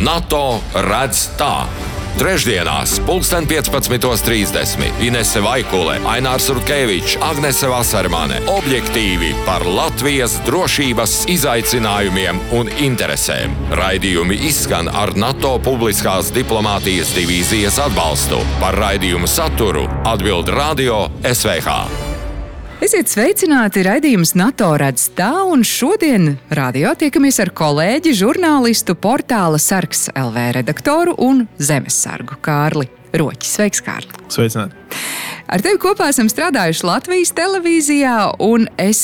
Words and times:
NATO 0.00 0.60
redz 0.72 1.26
tā. 1.36 1.66
Trešdienās, 2.18 2.98
15.30. 3.06 4.86
Inese 5.04 5.40
Vaikule, 5.44 5.98
Ainārs 6.08 6.48
Urkevičs, 6.50 7.18
Agnese 7.22 7.68
Vasarmane- 7.68 8.40
objektīvi 8.58 9.34
par 9.46 9.66
Latvijas 9.66 10.40
drošības 10.46 11.28
izaicinājumiem 11.28 12.40
un 12.52 12.68
interesēm. 12.80 13.54
Raidījumi 13.70 14.40
izskan 14.48 14.88
ar 14.88 15.14
NATO 15.16 15.58
publiskās 15.58 16.32
diplomātijas 16.32 17.14
divīzijas 17.14 17.78
atbalstu. 17.78 18.40
Par 18.60 18.74
raidījumu 18.74 19.28
saturu 19.28 19.88
atbild 20.04 20.48
Radio 20.48 21.08
SVH. 21.22 21.99
Esiet 22.80 23.10
sveicināti 23.12 23.82
raidījums 23.84 24.30
NATO 24.40 24.70
redz 24.80 25.10
tā, 25.12 25.42
un 25.44 25.60
šodien 25.68 26.38
radio 26.56 26.94
tiekamies 26.96 27.36
ar 27.44 27.50
kolēģi, 27.52 28.14
žurnālistu, 28.16 28.94
portāla 28.96 29.60
Sarks 29.60 30.06
LV 30.16 30.46
redaktoru 30.56 31.12
un 31.20 31.42
zemesargu 31.60 32.38
Kārli 32.40 32.88
Roķi. 33.12 33.50
Sveiks, 33.50 33.84
Kārli! 33.84 34.24
Sveicināti! 34.32 34.80
Ar 35.52 35.60
tevi 35.60 35.76
kopā 35.82 36.08
esam 36.08 36.32
strādājuši 36.32 36.88
Latvijas 36.88 37.34
televīzijā, 37.36 38.16
un 38.48 38.64
es, 38.80 39.02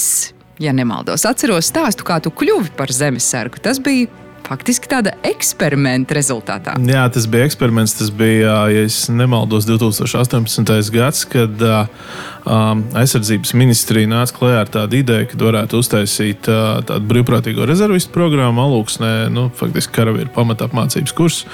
ja 0.57 0.73
nemaldos, 0.73 1.29
atceros 1.29 1.69
stāstu, 1.69 2.09
kā 2.09 2.17
tu 2.25 2.33
kļuvi 2.33 2.73
par 2.81 2.89
zemesargu. 2.97 3.61
Tas 3.61 3.77
bija 3.77 4.09
faktiski 4.47 4.89
tāda 4.91 5.13
eksperimenta 5.27 6.17
rezultātā. 6.17 6.77
Jā, 6.87 7.05
tas 7.13 7.27
bija 7.31 7.47
eksperiments. 7.49 7.97
Tas 7.99 8.13
bija, 8.15 8.57
ja 8.73 8.87
nemaldos, 9.13 9.67
2018. 9.69 10.93
gads, 10.95 11.25
kad 11.31 11.65
uh, 11.67 12.07
aizsardzības 12.47 13.53
ministrija 13.59 14.09
nāca 14.11 14.35
klajā 14.37 14.61
ar 14.63 14.71
tādu 14.71 15.01
ideju, 15.01 15.27
ka 15.33 15.39
varētu 15.41 15.81
uztaisīt 15.83 16.49
uh, 16.51 16.79
tādu 16.87 17.09
brīvprātīgo 17.11 17.67
rezervistu 17.67 18.13
programmu 18.15 18.63
Alūksnē, 18.63 19.11
nu, 19.35 19.49
faktiski 19.57 19.95
karavīru 19.97 20.31
pamatapmācības 20.35 21.15
kursu. 21.17 21.51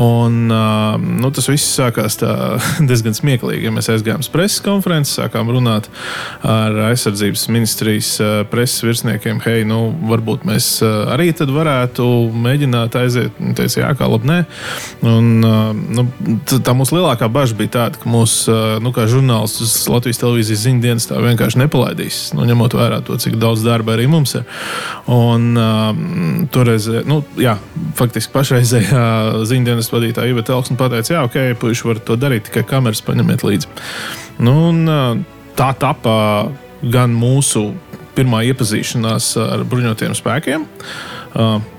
Un, 0.00 0.48
uh, 0.50 0.96
nu, 0.98 1.30
tas 1.34 1.46
viss 1.50 1.76
sākās 1.78 2.18
diezgan 2.88 3.14
smieklīgi. 3.16 3.68
Ja 3.68 3.74
mēs 3.74 3.90
aizgājām 3.94 4.24
uz 4.24 4.30
preses 4.32 4.62
konferenci, 4.64 5.14
sākām 5.20 5.52
runāt 5.54 5.86
ar 6.42 6.80
aizsardzības 6.90 7.46
ministrijas 7.54 8.10
uh, 8.22 8.34
preses 8.50 8.82
virsniekiem, 8.86 9.42
hei, 9.46 9.62
nu, 9.68 9.86
varbūt 10.10 10.48
mēs 10.48 10.70
uh, 10.82 11.12
arī 11.14 11.30
tad 11.36 11.54
varētu 11.54 12.08
mēģināt 12.34 12.98
aiziet. 12.98 13.38
Teica, 13.54 13.84
jā, 13.84 13.92
kā 13.98 14.10
labi, 14.10 14.30
nē. 14.30 14.40
Un, 15.06 15.30
nu, 15.94 16.04
tā 16.50 16.74
mūsu 16.74 16.98
lielākā 16.98 17.28
bažas 17.30 17.54
bija 17.58 17.74
tāda, 17.78 18.00
ka 18.00 18.10
mūsu 18.10 18.54
nu, 18.82 18.90
žurnālistus 18.94 19.76
Latvijas 19.90 20.23
televīzijas 20.24 20.64
ziņu 20.64 20.82
dienas 20.82 21.08
tā 21.10 21.20
vienkārši 21.22 21.60
nepalaidīs, 21.62 22.18
nu, 22.34 22.46
ņemot 22.48 22.76
vērā 22.78 23.00
to, 23.06 23.18
cik 23.20 23.36
daudz 23.42 23.64
darba 23.66 23.94
arī 23.94 24.08
mums 24.10 24.34
ir. 24.40 24.44
Un, 25.12 25.50
uh, 25.60 26.48
toreiz, 26.54 26.88
nu, 27.08 27.20
jā, 27.40 27.56
faktiski 28.00 28.34
pašreizējā 28.34 29.06
ziņu 29.50 29.70
dienas 29.70 29.92
vadītāja 29.94 30.34
Iva 30.34 30.44
Telksna 30.46 30.80
pateica, 30.80 31.18
jā, 31.18 31.24
ok, 31.28 31.40
puiši 31.62 31.90
var 31.90 32.02
to 32.04 32.18
darīt, 32.20 32.48
tikai 32.48 32.66
kameras 32.74 33.04
paņemiet 33.06 33.46
līdzi. 33.46 33.72
Nu, 34.42 34.56
un, 34.72 34.84
uh, 34.88 35.50
tā 35.58 35.70
tapa 35.78 36.16
gan 36.82 37.14
mūsu 37.16 37.68
pirmā 38.14 38.44
iepazīšanās 38.50 39.34
ar 39.42 39.66
bruņotajiem 39.68 40.16
spēkiem. 40.18 40.64
Uh, 40.64 41.13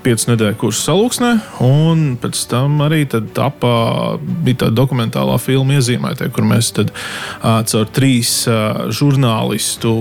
piecu 0.04 0.30
nedēļu 0.32 0.58
kursu 0.60 0.90
salūksnē, 0.90 1.30
un 1.64 2.04
pēc 2.20 2.42
tam 2.50 2.82
arī 2.84 3.04
tapa, 3.08 3.72
bija 4.20 4.66
tāda 4.66 4.76
dokumentālā 4.82 5.38
filma 5.40 5.78
iezīmēta, 5.78 6.28
kur 6.34 6.44
mēs 6.48 6.72
tad, 6.76 6.92
caur 7.42 7.88
trīs 7.96 8.42
žurnālistu. 9.00 9.96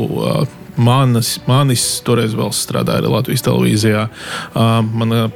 Manis, 0.76 1.38
manis 1.48 1.86
toreiz 2.04 2.34
vēl 2.36 2.50
strādāja 2.52 3.08
Latvijas 3.08 3.46
televīzijā. 3.46 4.10
Mana 4.92 5.30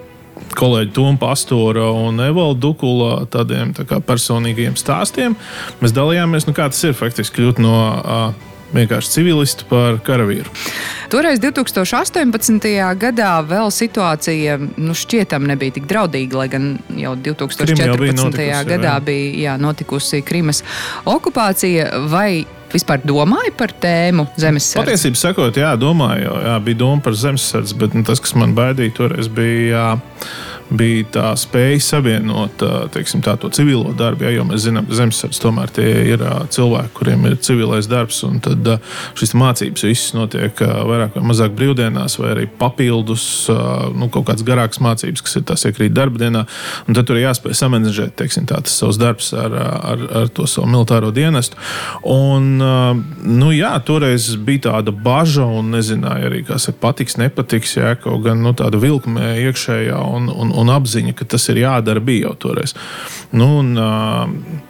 kolēģi 0.60 0.92
Tomu 0.96 1.20
Pastora 1.22 1.88
un 1.96 2.20
Evaldu 2.24 2.70
Dukula 2.70 3.24
tādiem 3.32 3.72
tā 3.78 4.02
personīgiem 4.04 4.76
stāstiem. 4.80 5.38
Mēs 5.80 5.96
dalījāmies, 5.96 6.48
nu, 6.50 6.56
kā 6.58 6.68
tas 6.72 6.84
ir 6.88 6.98
faktiski 6.98 7.40
kļūt 7.40 7.62
no 7.64 7.76
uh, 7.80 8.49
vienkārši 8.74 9.14
civilistu 9.16 9.68
par 9.70 10.00
karavīru. 10.06 10.52
Toreiz, 11.10 11.42
2018. 11.42 12.70
gadā, 13.02 13.32
vēl 13.50 13.72
situācija 13.74 14.60
nu, 14.62 14.96
šķietam 14.98 15.48
nebija 15.50 15.80
tik 15.80 15.90
draudīga, 15.90 16.44
lai 16.44 16.48
gan 16.52 16.70
jau 16.98 17.16
2014. 17.18 17.84
Jau 17.86 17.98
bija 17.98 18.16
notikusi, 18.18 18.70
gadā 18.70 18.94
jā. 18.94 19.02
bija 19.10 19.34
jā, 19.48 19.58
notikusi 19.62 20.22
Krimas 20.26 20.64
okupācija. 21.10 21.90
Vai 22.12 22.46
vispār 22.70 23.02
domāju 23.02 23.56
par 23.58 23.74
tēmu 23.82 24.28
zemesardze? 24.38 24.86
Patiesībā 24.86 25.18
sakot, 25.24 25.58
jā, 25.58 25.74
domāju, 25.80 26.36
jā, 26.46 26.60
bija 26.66 26.82
doma 26.84 27.02
par 27.06 27.18
zemesardzi, 27.18 27.80
bet 27.82 27.98
nu, 27.98 28.06
tas, 28.06 28.22
kas 28.22 28.38
man 28.38 28.54
baidīja 28.58 28.96
toreiz, 29.02 29.32
bija. 29.34 29.58
Jā, 29.70 29.90
bija 30.70 31.06
tā 31.14 31.26
spēja 31.40 31.80
savienot 31.82 32.64
teiksim, 32.94 33.24
tā, 33.26 33.36
to 33.40 33.50
civilo 33.54 33.94
darbu. 33.98 34.28
Ja, 34.28 34.34
jo 34.38 34.46
mēs 34.50 34.66
zinām, 34.68 34.88
ka 34.90 34.98
zemesardze 35.00 35.42
tomēr 35.42 35.74
ir 35.84 36.24
cilvēki, 36.54 36.94
kuriem 36.98 37.26
ir 37.30 37.38
civilais 37.46 37.90
darbs, 37.90 38.22
un 38.28 38.40
tad 38.44 38.68
šīs 39.18 39.36
mācības 39.38 39.86
visas 39.88 40.16
notiek 40.18 40.62
vairāk 40.62 41.18
vai 41.18 41.26
mazāk 41.32 41.56
brīvdienās, 41.58 42.20
vai 42.22 42.34
arī 42.36 42.46
papildus 42.60 43.26
nu, 43.50 44.10
kaut 44.14 44.28
kādas 44.30 44.46
garākas 44.48 44.82
mācības, 44.84 45.24
kas 45.26 45.40
ir 45.40 45.48
tās 45.50 45.66
iekrīt 45.70 45.96
darba 45.96 46.22
dienā. 46.22 46.46
Tad 46.90 47.06
tur 47.08 47.20
ir 47.20 47.28
jāspēj 47.28 47.58
samanģēt 47.60 48.16
teiksim, 48.20 48.48
tā, 48.50 48.62
tas 48.66 48.76
savs 48.82 49.00
darbs 49.02 49.32
ar, 49.38 49.56
ar, 49.56 50.06
ar 50.24 50.32
to 50.34 50.48
savu 50.50 50.70
militāro 50.70 51.12
dienestu. 51.16 51.60
Un, 52.10 52.60
nu, 52.60 53.52
jā, 53.56 53.74
toreiz 53.86 54.32
bija 54.46 54.68
tāda 54.70 54.94
bažas, 54.94 55.38
un 55.40 55.74
nezināja 55.76 56.30
arī, 56.30 56.42
kas 56.48 56.68
ir 56.72 56.78
patiks, 56.82 57.18
nepatiks, 57.22 57.76
jā, 57.78 57.94
kaut 58.02 58.24
gan 58.26 58.42
nu, 58.44 58.54
tāda 58.58 58.80
vilkmē 58.82 59.36
iekšējā. 59.46 60.00
Un, 60.16 60.30
un, 60.34 60.54
un 60.60 60.74
apziņa, 60.74 61.16
ka 61.18 61.28
tas 61.36 61.48
ir 61.52 61.64
jādara, 61.64 62.04
bija 62.04 62.30
jau 62.30 62.36
toreiz. 62.48 62.76
Nu, 63.32 63.52
un, 63.62 63.72
uh, 63.80 64.68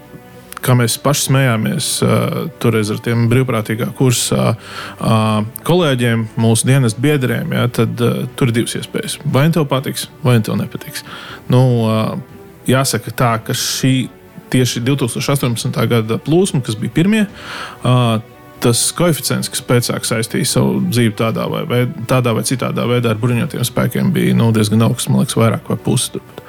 kā 0.64 0.76
mēs 0.78 0.98
paši 1.02 1.28
smējāmies 1.30 1.90
uh, 2.06 2.40
toreiz 2.62 2.92
ar 2.94 3.02
tiem 3.04 3.28
brīvprātīgā 3.32 3.90
kursa 3.98 4.54
uh, 4.54 5.42
kolēģiem, 5.68 6.28
mūsu 6.40 6.70
dienas 6.70 6.98
biedriem, 7.00 7.54
ja, 7.56 7.68
tad 7.74 8.02
uh, 8.04 8.24
tur 8.40 8.52
ir 8.52 8.60
divas 8.62 8.76
iespējas. 8.80 9.20
Vai 9.26 9.48
tev 9.56 9.68
patiks, 9.72 10.08
vai 10.26 10.40
tev 10.44 10.60
nepatiks. 10.60 11.06
Nu, 11.52 11.64
uh, 11.86 12.18
jāsaka 12.70 13.14
tā, 13.16 13.36
ka 13.46 13.56
šī 13.58 14.10
tieši 14.50 14.82
2018. 14.86 15.80
gada 15.90 16.18
plūsma, 16.26 16.64
kas 16.66 16.78
bija 16.80 16.96
pirmie, 16.96 17.26
uh, 17.84 18.20
tas 18.64 18.82
koeficients, 18.96 19.50
kas 19.52 19.64
pēcāk 19.66 20.08
saistīja 20.08 20.48
savu 20.48 20.80
dzīvi 20.90 21.16
tādā 21.20 21.46
vai, 21.52 21.64
vai, 21.70 21.82
tādā 22.10 22.34
vai 22.36 22.46
citādā 22.48 22.86
veidā 22.90 23.14
ar 23.14 23.22
bruņotajiem 23.22 23.68
spēkiem, 23.68 24.12
bija 24.16 24.36
nu, 24.38 24.52
diezgan 24.56 24.86
augsts, 24.88 25.10
man 25.12 25.24
liekas, 25.24 25.38
vairāk 25.40 25.72
vai 25.72 25.80
pusi 25.84 26.16
turpat. 26.16 26.44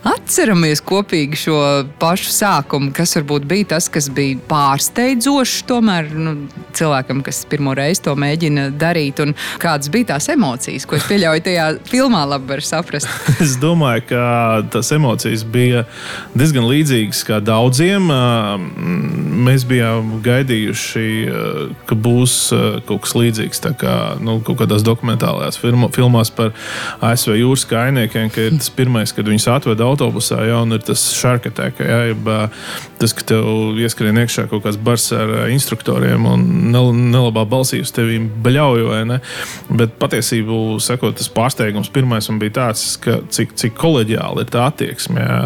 Atceramies 0.00 0.80
kopīgi 0.80 1.36
šo 1.36 1.56
pašu 2.00 2.30
sākumu, 2.32 2.88
kas 2.96 3.12
varbūt 3.18 3.44
bija 3.48 3.66
tas, 3.74 3.88
kas 3.92 4.06
bija 4.14 4.38
pārsteidzošs 4.48 5.66
tomēr 5.68 6.08
nu, 6.16 6.32
cilvēkam, 6.76 7.20
kas 7.26 7.42
pirmo 7.50 7.74
reizi 7.76 8.06
to 8.06 8.14
mēģina 8.16 8.70
darīt. 8.80 9.20
Kādas 9.60 9.90
bija 9.92 10.14
tās 10.14 10.30
emocijas, 10.32 10.86
ko 10.88 10.96
es 10.96 11.04
pieļauju 11.04 11.44
tajā 11.44 11.66
filmā, 11.90 12.22
labi 12.30 12.48
var 12.54 12.64
saprast? 12.64 13.10
es 13.44 13.58
domāju, 13.60 14.06
ka 14.08 14.22
tās 14.72 14.88
emocijas 14.96 15.44
bija 15.44 15.84
diezgan 16.32 16.64
līdzīgas 16.70 17.20
kā 17.28 17.42
daudziem. 17.44 18.08
Mēs 19.50 19.68
bijām 19.68 20.16
gaidījuši, 20.24 21.04
ka 21.90 22.00
būs 22.08 22.38
kaut 22.88 23.04
kas 23.04 23.16
līdzīgs 23.18 23.64
kā, 23.80 23.98
nu, 24.24 24.38
kaut 24.46 24.62
kādās 24.62 24.86
dokumentālajās 24.86 25.60
filmās 25.60 26.32
par 26.32 26.54
ASV 27.04 27.36
jūras 27.42 27.68
kainiekiem, 27.68 28.32
ka 28.32 28.48
ir 28.48 28.56
tas 28.56 28.72
pirmais, 28.72 29.12
kad 29.12 29.28
viņus 29.28 29.50
atveda 29.52 29.89
autobusā, 29.90 30.40
ja, 30.48 30.60
ir 30.64 30.84
tas 30.86 31.02
šarkatēka, 31.18 31.86
ja, 31.86 32.00
jeb, 32.10 32.30
tas, 33.00 33.14
ka 33.16 33.26
tev 33.32 33.78
ieskrien 33.80 34.18
iekšā 34.22 34.46
kaut 34.50 34.64
kāds 34.66 34.78
bars 34.80 35.08
ar 35.16 35.50
instruktoriem 35.52 36.26
un 36.30 36.46
nelabā 37.10 37.44
balsī 37.48 37.82
uz 37.84 37.92
tevi 37.94 38.20
bļauj, 38.20 38.84
vai 38.88 39.00
ne? 39.08 39.20
Bet 39.68 39.96
patiesībā, 40.00 40.60
sakot, 40.82 41.16
tas 41.18 41.30
pārsteigums 41.32 41.92
pirmais 41.92 42.30
bija 42.40 42.56
tāds, 42.60 42.84
ka 43.02 43.20
cik, 43.32 43.54
cik 43.58 43.76
koleģiāli 43.80 44.44
ir 44.44 44.52
tā 44.52 44.66
attieksme. 44.70 45.20
Ja. 45.20 45.40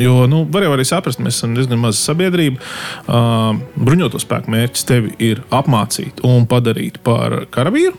Jo, 0.00 0.24
nu, 0.30 0.44
var 0.50 0.66
jau 0.66 0.74
arī 0.76 0.86
saprast, 0.88 1.22
mēs 1.22 1.38
esam 1.38 1.54
diezgan 1.56 1.80
maza 1.82 2.00
sabiedrība. 2.00 2.62
Uh, 3.04 3.60
bruņoto 3.76 4.20
spēku 4.22 4.52
mērķis 4.54 4.88
tevi 4.88 5.14
ir 5.22 5.44
apmācīt 5.54 6.24
un 6.26 6.48
padarīt 6.50 7.00
par 7.06 7.44
karavīru. 7.54 7.96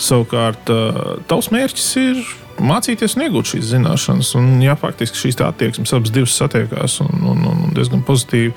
Savukārt, 0.00 0.70
uh, 0.72 1.18
tavs 1.28 1.50
mērķis 1.52 1.90
ir 2.00 2.22
mācīties 2.58 3.16
un 3.16 3.26
iegūt 3.26 3.52
šīs 3.54 3.68
zināšanas. 3.74 4.32
Un, 4.40 4.50
ja 4.64 4.76
faktiski 4.78 5.18
šīs 5.20 5.40
attieksmes 5.44 5.94
abas 5.96 6.14
divas 6.14 6.36
satiekās 6.40 6.98
un, 7.04 7.22
un, 7.32 7.46
un 7.52 7.76
diezgan 7.76 8.02
pozitīvi, 8.06 8.54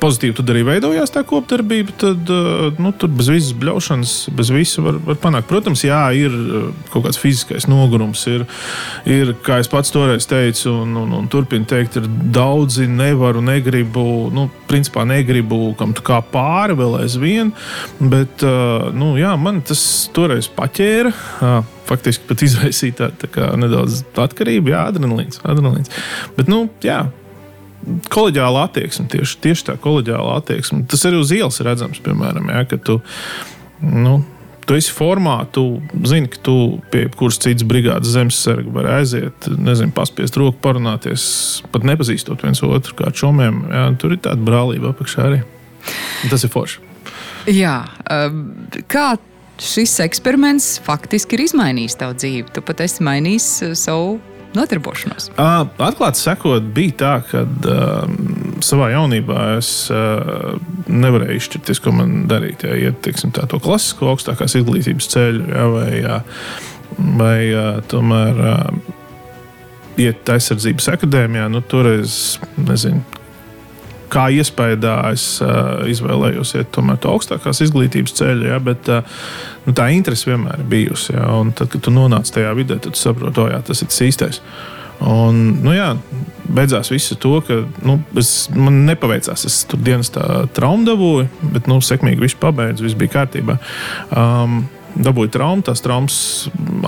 pozitīvi 0.00 0.36
tad 0.38 0.50
arī 0.52 0.62
veidojās 0.66 1.12
tā 1.14 1.22
kopdarbība, 1.26 1.94
tad 1.98 2.30
eh, 2.30 2.78
nu, 2.82 2.92
tur 2.96 3.10
bez 3.14 3.30
visas 3.32 3.54
bļaušanas, 3.58 4.14
bez 4.36 4.52
visa 4.54 4.84
var, 4.84 5.00
var 5.08 5.18
panākt. 5.22 5.48
Protams, 5.50 5.82
jā, 5.86 6.00
ir 6.14 6.34
eh, 6.34 6.68
kaut 6.92 7.06
kāds 7.08 7.18
fiziskais 7.20 7.66
nogurums, 7.70 8.22
ir, 8.30 8.46
ir 9.10 9.34
kā 9.46 9.58
es 9.62 9.70
pats 9.72 9.92
toreiz 9.94 10.28
teicu, 10.30 10.70
un, 10.84 10.94
un, 11.02 11.16
un 11.20 11.28
turpinu 11.32 11.66
teikt, 11.68 11.98
ir 12.00 12.08
daudzi 12.34 12.86
nevaru, 12.90 13.42
negribu, 13.44 14.06
nu, 14.34 14.48
principā 14.70 15.06
negribu, 15.08 15.74
kam 15.78 15.94
tu 15.96 16.04
kā 16.06 16.22
pāri 16.32 16.78
vēl 16.78 17.00
aizvien, 17.02 17.52
bet, 17.98 18.46
eh, 18.46 18.88
nu, 18.96 19.14
jā, 19.20 19.34
man 19.40 19.62
tas 19.66 19.82
toreiz 20.14 20.50
paķēra. 20.52 21.14
Faktiski 21.86 22.26
pat 22.26 22.40
izraisīja 22.42 22.96
tā, 22.98 23.12
tā 23.22 23.52
nedaudz 23.58 24.00
atkarību, 24.18 24.72
jā, 24.74 24.88
adrenalīns. 24.90 25.38
adrenalīns. 25.46 25.92
Bet, 26.34 26.50
nu, 26.50 26.64
jā, 26.82 27.04
kolēģiāla 28.12 28.64
attieksme, 28.68 29.06
tieši, 29.12 29.38
tieši 29.44 29.68
tā 29.70 29.76
kolēģiāla 29.82 30.38
attieksme. 30.40 30.84
Tas 30.90 31.04
arī 31.08 31.20
uz 31.22 31.34
ielas 31.34 31.60
redzams, 31.64 32.00
piemēram, 32.04 32.50
ja, 32.52 32.64
ka 32.68 32.78
tu, 32.82 32.98
nu, 33.82 34.18
tu 34.66 34.76
esi 34.76 34.94
formā, 34.94 35.36
tu 35.54 35.64
zini, 36.08 36.30
ka 36.32 36.40
tu 36.46 36.56
pie 36.92 37.06
kuras 37.16 37.38
citas 37.42 37.66
brigādes 37.68 38.14
zemesarga 38.14 38.72
vari 38.74 38.92
aiziet, 38.98 39.48
nezinu, 39.54 39.94
paspiest 39.96 40.38
roku, 40.40 40.58
parunāties, 40.64 41.28
pat 41.72 41.86
nepazīstot 41.86 42.42
viens 42.46 42.62
otru 42.66 42.98
kā 42.98 43.12
čomiem. 43.14 43.62
Ja, 43.70 43.86
tur 44.00 44.16
ir 44.16 44.22
tāda 44.26 44.42
brālība 44.46 44.90
apakšā 44.94 45.30
arī. 45.30 45.40
Tas 46.30 46.42
ir 46.42 46.50
forši. 46.50 46.82
Jā, 47.54 47.78
um, 48.10 48.46
kā 48.90 49.12
šis 49.62 50.00
eksperiments 50.02 50.80
faktiski 50.84 51.38
ir 51.38 51.44
izmainījis 51.46 52.00
tavu 52.00 52.16
dzīvi? 52.18 52.48
Tu 52.56 52.64
pat 52.66 52.82
esi 52.82 53.06
mainījis 53.06 53.50
uh, 53.68 53.76
savu 53.78 54.16
nodarbošanos? 54.56 55.30
Uh, 55.36 55.66
atklāti 55.86 56.22
sakot, 56.22 56.70
bija 56.76 56.96
tā, 57.02 57.12
ka 57.30 57.44
uh, 57.46 58.16
savā 58.64 58.90
jaunībā 58.94 59.48
es 59.56 59.70
uh, 59.94 60.56
nevarēju 60.90 61.40
izšķirties, 61.40 61.82
ko 61.84 61.94
man 61.96 62.24
darīt. 62.30 62.66
Ja 62.66 62.76
iet 62.88 63.02
teiksim, 63.06 63.34
tā, 63.36 63.46
to 63.50 63.60
klasisko 63.62 64.12
augstākās 64.14 64.58
izglītības 64.60 65.10
ceļu, 65.14 65.48
ja, 65.52 65.66
vai, 65.72 65.90
ja, 66.00 66.20
vai 66.96 67.40
uh, 67.52 67.82
tomēr. 67.92 68.46
Uh, 68.52 68.94
iet 69.96 70.28
aizsardzības 70.28 70.90
akadēmijā, 70.92 71.46
nu, 71.52 71.62
toreiz 71.64 72.36
nezinu, 72.60 73.00
kā 74.12 74.28
iespējā 74.34 74.94
es 75.12 75.26
uh, 75.44 75.82
izvēlējos 75.90 76.54
iet 76.58 76.70
tomēr 76.74 77.00
to 77.02 77.12
augstākās 77.14 77.62
izglītības 77.66 78.16
ceļu, 78.18 78.48
ja, 78.50 78.60
bet 78.62 78.88
uh, 78.92 79.18
nu, 79.66 79.74
tā 79.76 79.90
interese 79.94 80.30
vienmēr 80.30 80.62
ir 80.62 80.70
bijusi. 80.70 81.14
Ja, 81.16 81.28
un 81.40 81.52
tad, 81.56 81.70
kad 81.74 81.84
tu 81.86 81.94
nonāc 81.94 82.30
tajā 82.32 82.54
vidē, 82.58 82.78
tad 82.82 82.98
saproti, 82.98 83.42
oh, 83.42 83.50
jā, 83.52 83.60
tas 83.66 83.82
ir 83.82 83.92
tas 83.92 84.02
īstais. 84.06 84.40
Un, 85.04 85.40
nu, 85.60 85.74
jā, 85.76 85.90
beidzās 86.56 86.90
viss 86.92 87.12
ar 87.12 87.20
to, 87.20 87.34
ka 87.44 87.58
nu, 87.84 87.98
es, 88.16 88.48
man 88.56 88.84
nepaveicās. 88.88 89.44
Es 89.48 89.60
tur 89.68 89.82
dienas 89.84 90.12
traumu 90.56 90.86
dabūju, 90.88 91.28
bet 91.52 91.68
nu, 91.70 91.82
sekmīgi 91.84 92.22
viss 92.22 92.38
pabeidzu, 92.40 92.86
viss 92.86 92.98
bija 92.98 93.18
kārtībā. 93.18 93.58
Um, 94.14 94.62
dabūju 94.96 95.32
traumu, 95.34 95.64
tās 95.66 95.84
traumas 95.84 96.18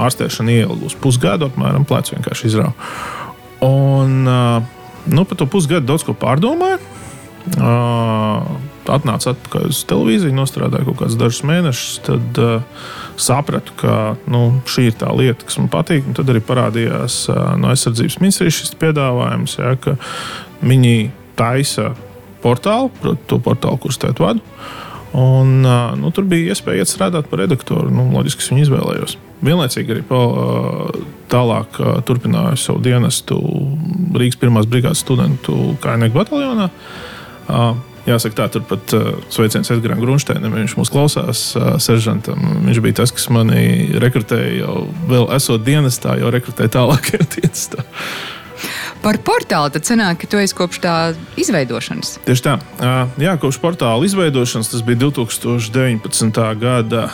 ārstēšana 0.00 0.62
uz 0.86 0.96
pusgadu, 1.00 1.50
apmēram 1.50 1.84
plecs 1.88 2.14
vienkārši 2.14 2.48
izrauga. 2.48 2.88
Un 3.64 4.22
uh, 4.24 4.62
nu, 5.10 5.24
par 5.28 5.38
to 5.40 5.48
pusgadu 5.50 5.88
daudz 5.88 6.06
ko 6.06 6.14
pārdomāju. 6.16 6.80
Uh, 7.58 8.44
atnācu 8.88 9.30
atpakaļ 9.32 9.68
uz 9.70 9.82
televīziju, 9.88 10.34
nostrādāju 10.36 10.88
kaut 10.88 10.98
kādus 11.02 11.18
dažus 11.20 11.44
mēnešus. 11.48 12.00
Tad 12.06 12.40
uh, 12.42 12.88
sapratu, 13.20 13.74
ka 13.80 13.94
nu, 14.30 14.42
šī 14.68 14.88
ir 14.90 14.98
tā 15.00 15.12
lieta, 15.16 15.46
kas 15.46 15.58
man 15.60 15.70
patīk. 15.72 16.06
Un 16.08 16.16
tad 16.18 16.30
arī 16.32 16.42
parādījās 16.44 17.20
uh, 17.32 17.54
no 17.60 17.72
aizsardzības 17.72 18.18
ministrijas 18.22 18.60
šis 18.62 18.76
piedāvājums, 18.80 19.58
ja, 19.60 19.74
ka 19.80 19.96
viņi 20.64 21.10
taisa 21.38 21.92
portālu, 22.42 22.92
proti, 23.00 23.24
to 23.30 23.40
portālu, 23.42 23.80
kurus 23.82 24.00
tēt 24.02 24.20
vadu. 24.22 24.44
Un, 25.16 25.62
uh, 25.64 25.94
nu, 25.98 26.12
tur 26.14 26.28
bija 26.28 26.52
iespēja 26.52 26.84
iet 26.84 26.92
strādāt 26.92 27.30
par 27.30 27.42
redaktoru. 27.44 27.92
Nu, 27.92 28.10
loģiski, 28.12 28.44
es 28.44 28.52
viņu 28.52 28.66
izvēlējos. 28.66 29.18
Vienlaicīgi 29.44 29.94
arī 29.94 30.02
pa, 30.02 30.18
tālāk 31.30 31.76
turpināju 32.08 32.58
savu 32.58 32.80
dienestu 32.82 33.38
Rīgas 34.18 34.40
1. 34.40 34.64
brigādes 34.66 35.04
studentu 35.04 35.76
Kainieku 35.84 36.18
bataljonā. 36.18 36.66
Jāsaka, 38.08 38.34
tā 38.38 38.46
turpat 38.54 38.92
sveiciens 39.28 39.68
Edgars 39.74 40.00
Grunsteinam. 40.00 40.54
Viņš 40.56 40.78
mūs 40.78 40.92
klausās, 40.92 41.42
seržantam. 41.84 42.40
Viņš 42.64 42.80
bija 42.84 43.02
tas, 43.02 43.12
kas 43.12 43.28
mani 43.34 43.98
rekrutēja 44.00 44.62
jau 44.62 44.86
vēl 45.10 45.28
esot 45.36 45.66
dienestā, 45.66 46.16
jau 46.20 46.32
rekrutēja 46.32 46.72
tālākajā 46.78 47.28
dienestā. 47.36 47.84
Par 49.02 49.20
portālu 49.22 49.70
tad 49.70 49.86
sanāk, 49.86 50.22
ka 50.22 50.30
tu 50.30 50.40
esi 50.40 50.56
kopš 50.56 50.80
tā 50.82 50.94
izveidošanas. 51.38 52.16
Tieši 52.26 52.44
tā. 52.44 52.56
Jā, 53.22 53.36
kopš 53.38 53.60
portāla 53.62 54.08
izveidošanas 54.08 54.72
tas 54.72 54.82
bija 54.86 55.04
2019. 55.04 56.40
gada. 56.58 57.04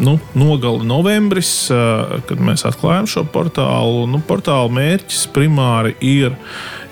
Uh, 0.00 0.04
nu, 0.04 0.18
nogala 0.34 0.80
novembris, 0.84 1.68
kad 2.28 2.40
mēs 2.40 2.64
atklājām 2.68 3.08
šo 3.10 3.24
portālu. 3.32 4.06
Nu, 4.10 4.22
portāla 4.24 4.70
mērķis 4.72 5.26
primāri 5.34 5.94
ir 6.00 6.36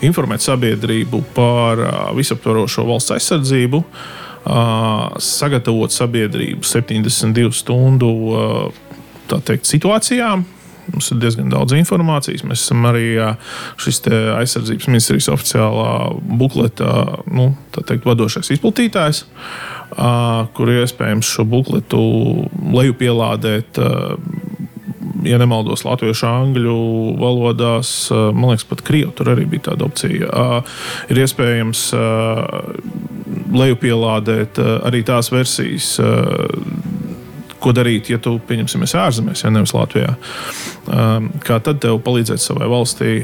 informēt 0.04 0.44
sabiedrību 0.44 1.22
par 1.36 1.80
visaptvarošo 2.16 2.84
valsts 2.88 3.16
aizsardzību, 3.16 3.82
sagatavot 5.24 5.94
sabiedrību 5.94 6.68
72 6.68 7.56
stundu 7.56 8.12
teikt, 9.28 9.68
situācijām, 9.68 10.46
Mums 10.88 11.10
ir 11.12 11.18
diezgan 11.20 11.50
daudz 11.52 11.74
informācijas. 11.76 12.46
Mēs 12.48 12.62
esam 12.64 12.86
arī 12.88 13.10
šis 13.76 13.98
aizsardzības 14.08 14.86
ministrijas 14.88 15.28
oficiālā 15.34 15.90
bukleta 16.40 16.92
nu, 17.28 17.50
teikt, 17.76 18.06
vadošais 18.08 18.48
izplatītājs 18.54 19.26
kur 20.54 20.70
iespējams 20.72 21.28
šo 21.36 21.44
bukletu 21.48 22.00
lejupielādēt. 22.74 23.80
Ja 25.26 25.34
nemaldos, 25.40 25.82
latviešu, 25.82 26.26
angļu 26.28 26.74
valodās, 27.18 27.88
man 28.12 28.52
liekas, 28.52 28.66
pat 28.70 28.84
krievu 28.86 29.10
tur 29.18 29.32
arī 29.32 29.48
bija 29.50 29.72
tāda 29.72 29.88
opcija. 29.88 30.28
Ir 31.10 31.18
iespējams 31.24 31.80
lejupielādēt 33.58 34.60
arī 34.62 35.02
tās 35.08 35.32
versijas, 35.34 35.96
ko 37.58 37.72
darīt, 37.74 38.12
ja 38.12 38.20
tu, 38.22 38.36
pieņemsim, 38.46 38.84
esi 38.86 39.00
ārzemēs, 39.00 39.42
ja 39.42 39.50
nevis 39.50 39.74
Latvijā. 39.74 40.14
Kā 41.42 41.58
tad 41.66 41.82
tev 41.82 41.98
palīdzēt 42.06 42.44
savai 42.44 42.70
valstī? 42.70 43.16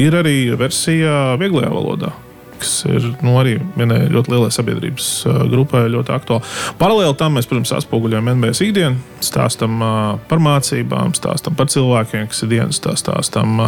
Ir 0.00 0.16
arī 0.16 0.38
versija 0.56 1.36
vieglajā 1.36 1.74
valodā 1.74 2.14
kas 2.62 2.74
ir 2.88 3.10
nu, 3.24 3.34
arī 3.40 3.56
vienai 3.76 4.04
ļoti 4.12 4.34
lielai 4.34 4.52
sabiedrības 4.54 5.10
grupai 5.50 5.86
ļoti 5.92 6.14
aktuāli. 6.14 6.54
Paralēli 6.80 7.18
tam 7.20 7.36
mēs, 7.38 7.48
protams, 7.50 7.74
atspoguļojam 7.78 8.32
NBS 8.36 8.64
ikdienu, 8.66 9.02
stāstam 9.24 9.82
par 10.30 10.42
mācībām, 10.42 11.14
stāstam 11.18 11.58
par 11.58 11.70
cilvēkiem, 11.72 12.30
kas 12.32 12.44
ir 12.44 12.56
dienas, 12.56 12.82
stāstam 12.82 13.62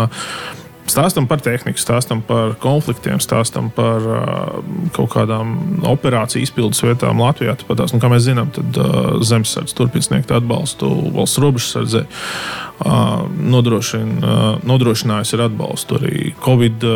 Stāstam 0.91 1.29
par 1.31 1.39
tehniku, 1.45 1.79
stāstam 1.79 2.23
par 2.27 2.57
konfliktiem, 2.59 3.21
stāstam 3.23 3.69
par 3.75 4.07
uh, 4.11 4.57
kaut 4.97 5.13
kādām 5.13 5.53
operāciju 5.87 6.43
izpildes 6.43 6.83
vietām 6.83 7.21
Latvijā. 7.23 7.55
Tāpēc, 7.61 7.95
nu, 7.95 8.01
kā 8.03 8.11
mēs 8.11 8.25
zinām, 8.27 8.51
tad 8.57 8.81
uh, 8.81 9.21
zemesardze 9.27 9.77
turpina 9.79 10.09
sniegt 10.09 10.35
atbalstu 10.35 10.91
valsts 11.15 11.39
robežsardzei. 11.45 12.07
Uh, 12.09 12.70
nodrošin, 12.81 14.13
uh, 14.25 14.41
nodrošinājusi 14.67 15.37
ar 15.37 15.47
atbalstu 15.49 15.99
arī 16.01 16.33
Covid 16.41 16.87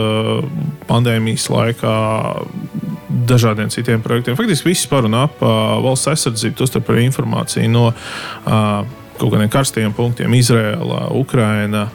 pandēmijas 0.88 1.47
laikā 1.52 1.94
dažādiem 3.28 3.70
citiem 3.73 4.02
projektiem. 4.04 4.37
Faktiski 4.38 4.73
viss 4.73 4.88
par 4.90 5.06
un 5.08 5.16
ap 5.18 5.40
valsts 5.40 6.11
aizsardzību, 6.12 6.56
tostarp 6.58 6.90
arī 6.92 7.06
informāciju 7.08 7.70
no 7.73 7.90
kaut 9.18 9.30
kādiem 9.30 9.50
karstiem 9.52 9.94
punktiem, 9.94 10.35
Izrēlā, 10.35 11.06
Ukrainā. 11.14 11.87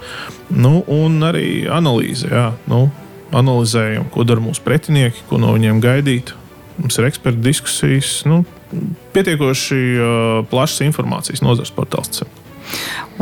Nu, 0.50 0.80
un 0.88 1.20
arī 1.25 1.68
analīze. 1.72 2.30
Jā, 2.32 2.54
nu, 2.70 2.88
analizējam, 3.36 4.08
ko 4.13 4.25
dara 4.28 4.44
mūsu 4.44 4.63
pretinieki, 4.66 5.25
ko 5.30 5.42
no 5.42 5.54
viņiem 5.56 5.82
gaidīt. 5.84 6.34
Mums 6.80 6.98
ir 6.98 7.10
eksperta 7.10 7.44
diskusijas, 7.44 8.22
nu, 8.30 8.44
pietiekoši 9.16 9.82
uh, 10.00 10.12
plašas 10.50 10.86
informācijas 10.88 11.44
nozares 11.44 11.74
portāls. 11.75 12.24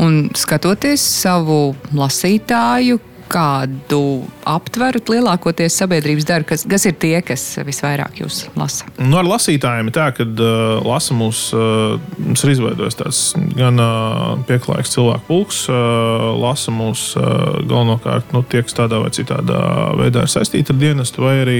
Un 0.02 0.28
skatoties 0.38 1.04
savu 1.22 1.76
lasītāju, 1.98 3.00
kādu 3.32 4.02
aptveru 4.48 5.02
lielākoties 5.12 5.76
sabiedrības 5.82 6.28
dara, 6.28 6.46
kas, 6.48 6.64
kas 6.70 6.86
ir 6.90 6.96
tie, 7.00 7.16
kas 7.26 7.44
visvairāk 7.68 8.22
jūs 8.22 8.46
lasa? 8.58 8.88
Nu, 9.00 9.18
ar 9.20 9.28
lasītājiem 9.28 9.90
ir 9.90 9.96
tā, 9.96 10.08
ka 10.16 10.26
uh, 10.28 10.80
lasa 10.88 11.16
mūs, 11.18 11.48
uh, 11.56 11.98
mums 12.22 12.44
ir 12.46 12.54
izveidojis 12.54 13.00
tāds 13.00 13.22
gan 13.58 13.82
uh, 13.84 14.36
pieklājīgs 14.50 14.94
cilvēku 14.96 15.28
pulks, 15.28 15.64
uh, 15.72 16.30
lasa 16.40 16.74
mūs 16.76 17.10
uh, 17.20 17.60
galvenokārt 17.68 18.34
nu, 18.36 18.44
tie, 18.48 18.64
kas 18.66 18.78
tādā 18.78 19.02
vai 19.04 19.12
citādā 19.16 19.62
veidā 20.00 20.26
ir 20.26 20.34
saistīti 20.34 20.74
ar 20.74 20.82
dienestu, 20.82 21.24
vai 21.26 21.36
arī, 21.44 21.58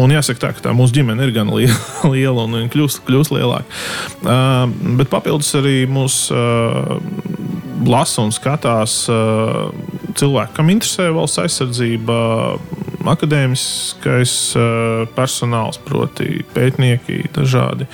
un 0.00 0.14
jāsaka 0.14 0.46
tā, 0.46 0.52
ka 0.56 0.68
tā 0.68 0.76
mūsu 0.76 0.98
ģimene 0.98 1.28
ir 1.28 1.34
gan 1.36 1.52
liela, 1.54 1.80
liela 2.14 2.48
un 2.48 2.70
kļūst, 2.72 3.04
kļūst 3.08 3.34
lielāka. 3.36 3.82
Uh, 4.24 4.66
bet 5.00 5.12
papildus 5.12 5.52
arī 5.60 5.84
mūs 5.90 6.26
uh, 6.34 6.96
lasa 7.90 8.24
un 8.24 8.32
skatās 8.34 9.04
uh, 9.12 9.68
cilvēki, 10.18 10.54
kam 10.56 10.72
interesē 10.72 11.10
valsts 11.14 11.42
aizsardzība, 11.44 12.16
akadēmiskais 13.12 14.34
personāls, 15.16 15.78
proti, 15.84 16.40
pētnieki 16.54 17.30
dažādi. 17.34 17.88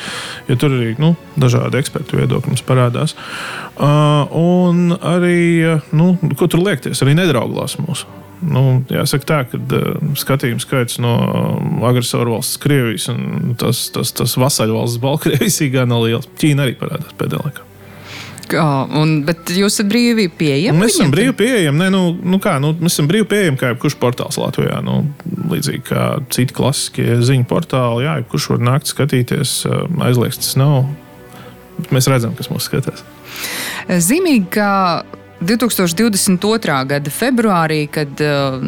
Ja 0.47 0.57
tur 0.61 0.77
arī 0.77 0.95
nu, 1.03 1.15
dažādi 1.41 1.81
ekspertu 1.81 2.21
viedokļi 2.21 2.53
mums 2.53 2.65
parādās. 2.67 3.17
Un 3.81 4.95
arī, 4.95 5.81
nu, 5.97 6.13
ko 6.39 6.51
tur 6.51 6.63
liekties, 6.63 7.03
arī 7.03 7.17
nedrauglās 7.19 7.79
mūsu. 7.83 8.07
Nu, 8.41 8.81
jāsaka, 8.89 9.27
tā, 9.29 9.41
ka 9.51 9.59
skatījuma 10.17 10.63
skaits 10.65 10.97
no 11.03 11.13
agresoru 11.85 12.39
valsts, 12.39 12.61
Krievijas 12.63 13.11
un 13.13 13.57
tas, 13.61 13.89
tas, 13.93 14.15
tas 14.17 14.39
vasaļu 14.41 14.79
valsts 14.79 15.03
Baltkrievijas 15.03 15.59
īstenībā 15.61 15.85
nav 15.89 16.07
liels. 16.07 16.31
Ķīna 16.41 16.65
arī 16.65 16.79
parādās 16.81 17.19
pēdējā 17.21 17.45
laikā. 17.45 17.70
Un, 18.57 19.21
bet 19.27 19.53
jūs 19.55 19.77
esat 19.77 19.91
brīvi 19.91 20.27
pieejami? 20.41 20.81
Mēs 20.81 20.97
esam 20.97 21.13
brīvi 21.13 21.35
pieejami. 21.39 21.91
Nu, 21.93 22.03
nu 22.19 22.41
kā, 22.43 22.57
nu, 22.63 22.73
mēs 22.81 22.97
esam 22.97 23.11
brīvi 23.11 23.29
pieejami 23.31 23.61
kā 23.61 23.73
jebkurš 23.73 23.99
portāls 24.01 24.41
Latvijā. 24.41 24.81
Nu, 24.87 25.03
līdzīgi 25.53 25.85
kā 25.91 26.09
citi 26.35 26.57
klasiskie 26.57 27.21
ziņu 27.27 27.47
portāli, 27.51 28.07
jā, 28.09 28.19
jebkurš 28.23 28.51
var 28.55 28.67
nākt 28.73 28.91
skatīties, 28.91 29.55
aizliegts 30.09 30.43
tas 30.43 30.59
nav. 30.61 30.83
Mēs 31.95 32.11
redzam, 32.13 32.35
kas 32.37 32.51
mūs 32.53 32.67
skatās. 32.69 33.05
Zīmīgi, 33.89 34.51
ka 34.59 34.71
2022. 35.41 36.75
gada 36.85 37.11
februārī, 37.13 37.87
kad 37.89 38.21
uh, 38.21 38.61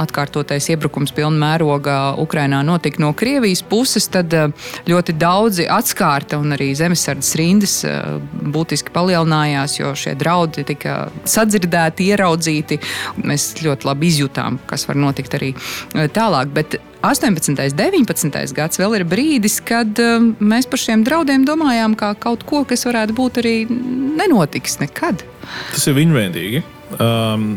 atkārtotais 0.00 0.66
iebrukums 0.72 1.12
pilnā 1.14 1.38
mērogā 1.38 1.98
Ukrainā 2.18 2.64
notika 2.66 3.02
no 3.02 3.12
Krievijas 3.14 3.62
puses, 3.62 4.08
tad 4.10 4.34
uh, 4.34 4.50
ļoti 4.90 5.14
daudzi 5.20 5.68
atskārta 5.70 6.40
un 6.42 6.56
arī 6.56 6.72
zemesardzes 6.78 7.38
rindas 7.38 7.76
uh, 7.86 8.18
būtiski 8.42 8.90
palielinājās, 8.94 9.78
jo 9.78 9.94
šie 9.94 10.16
draudi 10.18 10.66
tika 10.66 11.04
sadzirdēti, 11.22 12.10
ieraudzīti. 12.10 12.80
Mēs 13.22 13.52
ļoti 13.62 13.86
labi 13.86 14.10
izjutām, 14.10 14.58
kas 14.66 14.88
var 14.90 14.98
notikt 14.98 15.38
arī 15.38 15.54
tālāk. 15.94 16.50
Bet 16.58 16.80
18. 17.02 17.48
un 17.48 17.56
19. 17.56 18.54
gads 18.56 18.80
vēl 18.80 18.98
ir 18.98 19.06
brīdis, 19.08 19.60
kad 19.64 20.00
um, 20.04 20.34
mēs 20.40 20.68
par 20.68 20.82
šiem 20.82 21.04
draudiem 21.06 21.46
domājām, 21.48 21.96
kā 21.96 22.12
kaut 22.20 22.44
ko, 22.48 22.62
kas 22.68 22.84
varētu 22.88 23.16
būt 23.16 23.40
arī 23.40 23.54
nenotiks 23.70 24.76
nekad. 24.82 25.24
Tas 25.72 25.86
ir 25.88 25.96
viņveidīgi. 25.96 26.62
Um, 27.00 27.54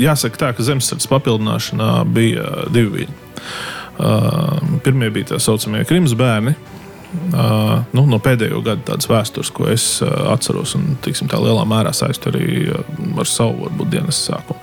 jāsaka, 0.00 0.40
tā, 0.40 0.50
ka 0.56 0.66
zemesardzes 0.66 1.10
papildināšanā 1.10 1.92
bija 2.10 2.66
divi 2.74 3.04
viņi. 3.04 3.18
Uh, 3.98 4.58
pirmie 4.84 5.10
bija 5.14 5.32
tā 5.32 5.40
saucamie 5.42 5.84
Krimas 5.86 6.14
bērni, 6.18 6.54
Uh, 7.08 7.86
nu, 7.96 8.02
no 8.04 8.18
pēdējo 8.20 8.58
gadu 8.64 8.82
tādas 8.84 9.08
vēstures, 9.08 9.48
ko 9.56 9.68
es 9.72 9.84
uh, 10.04 10.10
atceros, 10.34 10.74
un 10.76 10.98
tiksim, 11.04 11.28
tā 11.30 11.38
lielā 11.40 11.62
mērā 11.68 11.92
saistīta 11.96 12.34
arī 12.34 12.66
uh, 12.68 12.82
ar 13.22 13.28
savu 13.28 13.64
varbūt, 13.64 13.88
dienas 13.94 14.18
sākumu. 14.26 14.60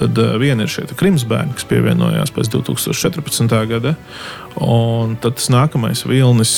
Tad 0.00 0.18
viena 0.42 0.66
ir 0.66 0.72
šie 0.72 0.88
Krimas 0.98 1.26
bērni, 1.30 1.54
kas 1.54 1.68
pievienojās 1.70 2.34
pēc 2.34 2.50
2014. 2.56 3.54
gada. 3.70 3.94
Un 4.64 5.16
tas 5.22 5.48
nākamais 5.50 6.04
vilnis 6.06 6.52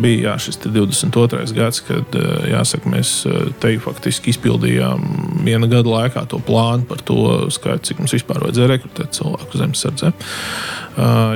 bija 0.00 0.26
jā, 0.26 0.34
šis 0.44 0.60
22. 0.66 1.46
gads, 1.56 1.80
kad 1.86 2.16
jāsaka, 2.48 2.92
mēs 2.92 3.14
te 3.62 3.72
faktiski 3.80 4.34
izpildījām 4.34 5.06
viena 5.46 5.68
gada 5.70 5.88
laikā 5.88 6.26
to 6.28 6.40
plānu 6.44 6.84
par 6.88 7.00
to 7.08 7.48
skaitu, 7.52 7.88
cik 7.88 8.02
mums 8.02 8.16
vispār 8.16 8.44
vajadzēja 8.44 8.74
rekrutēt 8.74 9.16
cilvēku 9.16 9.62
zemesardzē. 9.62 10.12
Uh, 10.12 10.89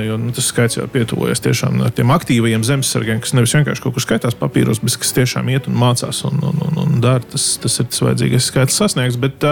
jo 0.05 0.17
nu, 0.19 0.33
tas 0.35 0.49
skaits 0.51 0.77
jau 0.77 0.85
pietuvojas 0.91 1.41
tiešām 1.43 1.79
tiem 1.95 2.11
aktīvajiem 2.15 2.65
zemesargiem, 2.67 3.21
kas 3.23 3.33
nevis 3.37 3.55
vienkārši 3.55 3.83
kaut 3.85 3.95
kur 3.95 4.03
skaitās 4.03 4.37
papīros, 4.37 4.81
bet 4.83 4.97
kas 5.01 5.15
tiešām 5.15 5.49
iet 5.53 5.69
un 5.71 5.79
mācās 5.79 6.23
un, 6.27 6.41
un, 6.43 6.61
un, 6.67 6.79
un 6.83 7.01
dara. 7.03 7.23
Tas, 7.31 7.55
tas 7.63 7.79
ir 7.79 7.89
tas 7.91 8.03
vajadzīgais 8.03 8.49
skaits 8.51 8.79
sasniegts. 8.81 9.19
Bet, 9.21 9.45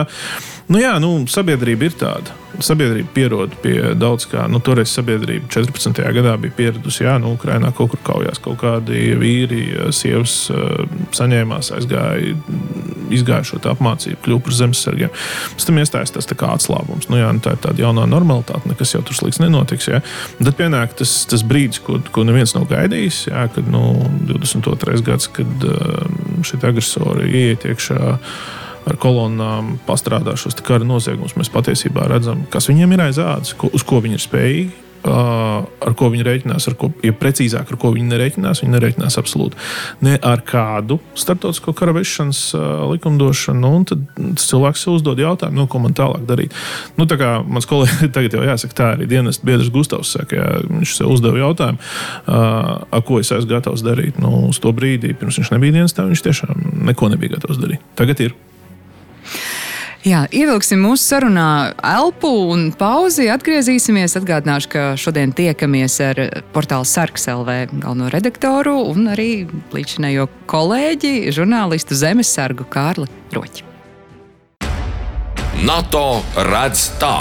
nu, 0.68 0.82
jā, 0.82 0.98
nu, 1.04 1.16
sabiedrība 1.32 1.88
ir 1.88 2.00
tāda. 2.00 2.40
Sabiedrība 2.62 3.10
pierod 3.16 3.56
pie 3.64 3.78
daudz 3.98 4.28
kā. 4.30 4.44
Nu, 4.52 4.60
toreiz 4.62 4.92
sabiedrība 4.94 5.48
14. 5.50 6.04
gadā 6.14 6.36
bija 6.42 6.54
pieradusi, 6.60 7.08
ka 7.08 7.16
nu, 7.24 7.34
Ukrainā 7.38 7.72
kaut 7.74 7.96
kur 7.96 8.04
kaujās 8.12 8.42
kaut 8.44 8.60
kādi 8.62 9.16
vīri, 9.18 9.64
sievas 9.96 10.36
saņēmās, 11.18 11.72
aizgāja, 11.80 12.36
izgāja 13.14 13.48
šo 13.48 13.62
apmācību, 13.72 14.20
kļuva 14.26 14.46
par 14.46 14.58
zemesargiem. 14.60 15.16
Pēc 15.56 15.68
tam 15.70 15.82
iestājās 15.82 16.14
tas 16.14 16.30
atslābums. 16.30 17.10
Nu, 17.10 17.18
jā, 17.22 17.32
nu, 17.34 17.42
tā 17.44 17.56
ir 17.56 17.64
tāda 17.64 17.88
jaunā 17.88 18.06
normalitāte, 18.10 18.70
nekas 18.70 18.94
jau 18.94 19.02
tur 19.06 19.18
slikts 19.18 19.42
nenotiks. 19.42 19.90
Jā. 19.94 20.02
Tad 20.40 20.58
pienāk 20.60 20.98
tas, 21.00 21.14
tas 21.30 21.46
brīdis, 21.48 21.82
ko, 21.86 22.00
ko 22.14 22.26
neviens 22.28 22.56
nav 22.58 22.68
gaidījis. 22.72 23.28
Jā, 23.32 23.48
kad 23.54 23.70
nu, 23.72 23.84
22. 24.30 25.00
gads, 25.06 25.30
kad 25.34 25.68
šie 26.48 26.60
agresori 26.64 27.30
ieiet 27.32 27.68
iekšā 27.70 28.02
ar 28.84 29.00
kolonnām 29.00 29.78
pastrādā 29.88 30.36
šos 30.40 30.58
kara 30.66 30.86
noziegumus, 30.88 31.38
mēs 31.40 31.52
patiesībā 31.54 32.08
redzam, 32.12 32.44
kas 32.52 32.68
viņiem 32.72 32.96
ir 32.96 33.06
aiz 33.06 33.20
ādas, 33.22 33.56
uz 33.72 33.86
ko 33.88 34.02
viņi 34.04 34.20
ir 34.20 34.24
spējīgi. 34.24 34.84
Ar 35.04 35.96
ko 36.00 36.08
viņi 36.14 36.24
rēķinās, 36.24 36.68
ar 36.70 36.78
ko, 36.80 36.90
ja 37.04 37.12
precīzāk, 37.18 37.74
ar 37.74 37.80
ko 37.80 37.92
viņi 37.96 38.08
nerēķinās, 38.08 38.62
viņi 38.64 38.74
nerēķinās 38.76 39.18
absolūti 39.20 39.60
ne 40.06 40.16
ar 40.24 40.44
kādu 40.48 41.00
starptautisko 41.20 41.74
kara 41.76 41.96
vešanas 41.96 42.40
likumdošanu. 42.94 43.62
Nu, 43.64 43.84
tad 43.88 44.06
cilvēks 44.40 44.86
sev 44.86 44.98
uzdod 44.98 45.20
jautājumu, 45.20 45.60
nu, 45.60 45.68
ko 45.72 45.82
man 45.84 45.96
tālāk 45.98 46.24
darīt. 46.30 46.56
Nu, 47.00 47.08
tā 47.10 47.18
kā 47.20 47.36
mans 47.44 47.68
kolēģis 47.70 48.14
tagad 48.16 48.38
jau 48.38 48.46
jāsaka, 48.48 48.78
tā 48.80 48.90
arī 48.96 49.10
dienas 49.12 49.42
biedrs 49.44 49.72
Gustavs 49.74 50.14
saka, 50.16 50.40
jā, 50.40 50.48
viņš 50.70 50.96
sev 51.00 51.12
uzdeva 51.14 51.44
jautājumu, 51.44 51.84
ar 52.34 53.06
ko 53.08 53.20
es 53.20 53.32
esmu 53.34 53.52
gatavs 53.52 53.84
darīt. 53.86 54.20
Nu, 54.24 54.48
uz 54.52 54.62
to 54.64 54.74
brīdi, 54.76 55.16
pirms 55.20 55.42
viņš 55.42 55.54
nebija 55.56 55.80
dienas, 55.80 55.96
tā 55.96 56.08
viņš 56.08 56.26
tiešām 56.30 56.66
neko 56.92 57.12
nebija 57.14 57.38
gatavs 57.38 57.62
darīt. 57.62 57.84
Tagad 58.00 58.28
ir. 58.28 58.36
Jā, 60.04 60.26
ievilksim 60.36 60.82
mūsu 60.84 61.14
sarunā 61.14 61.72
elpu 61.88 62.28
un 62.52 62.66
pauzi. 62.76 63.30
Atgriezīsimies. 63.32 64.18
Atgādināšu, 64.20 64.70
ka 64.74 64.82
šodien 65.00 65.32
tiekamies 65.32 65.96
ar 66.04 66.20
portāla 66.52 66.84
Sarks 66.84 67.30
LV 67.32 67.78
galveno 67.78 68.10
redaktoru 68.12 68.76
un 68.92 69.08
arī 69.14 69.46
līdzinējo 69.72 70.28
kolēģi, 70.52 71.32
žurnālistu 71.32 71.96
Zemesargu 71.96 72.68
Kārli 72.68 73.08
Roķi. 73.32 73.64
NATO 75.64 76.06
redz 76.52 76.90
tā. 77.00 77.16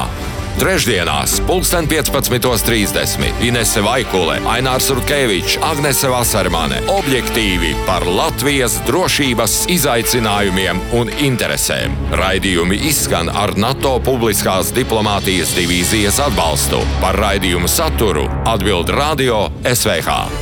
Trešdienās, 0.61 1.41
15.30. 1.49 3.25
Inese 3.43 3.81
Vaikule, 3.85 4.39
Ainārs 4.47 4.91
Rutkevičs, 4.91 5.59
Agnese 5.63 6.09
Vasarmane- 6.09 6.83
objektīvi 7.01 7.75
par 7.87 8.07
Latvijas 8.07 8.79
drošības 8.87 9.67
izaicinājumiem 9.69 10.81
un 10.93 11.11
interesēm. 11.19 11.97
Raidījumi 12.11 12.81
izskan 12.89 13.29
ar 13.29 13.57
NATO 13.57 13.99
publiskās 13.99 14.73
diplomātijas 14.73 15.55
divīzijas 15.57 16.21
atbalstu. 16.29 16.85
Par 17.01 17.17
raidījumu 17.17 17.69
saturu 17.69 18.29
atbild 18.45 18.89
Radio 18.89 19.49
SVH. 19.65 20.42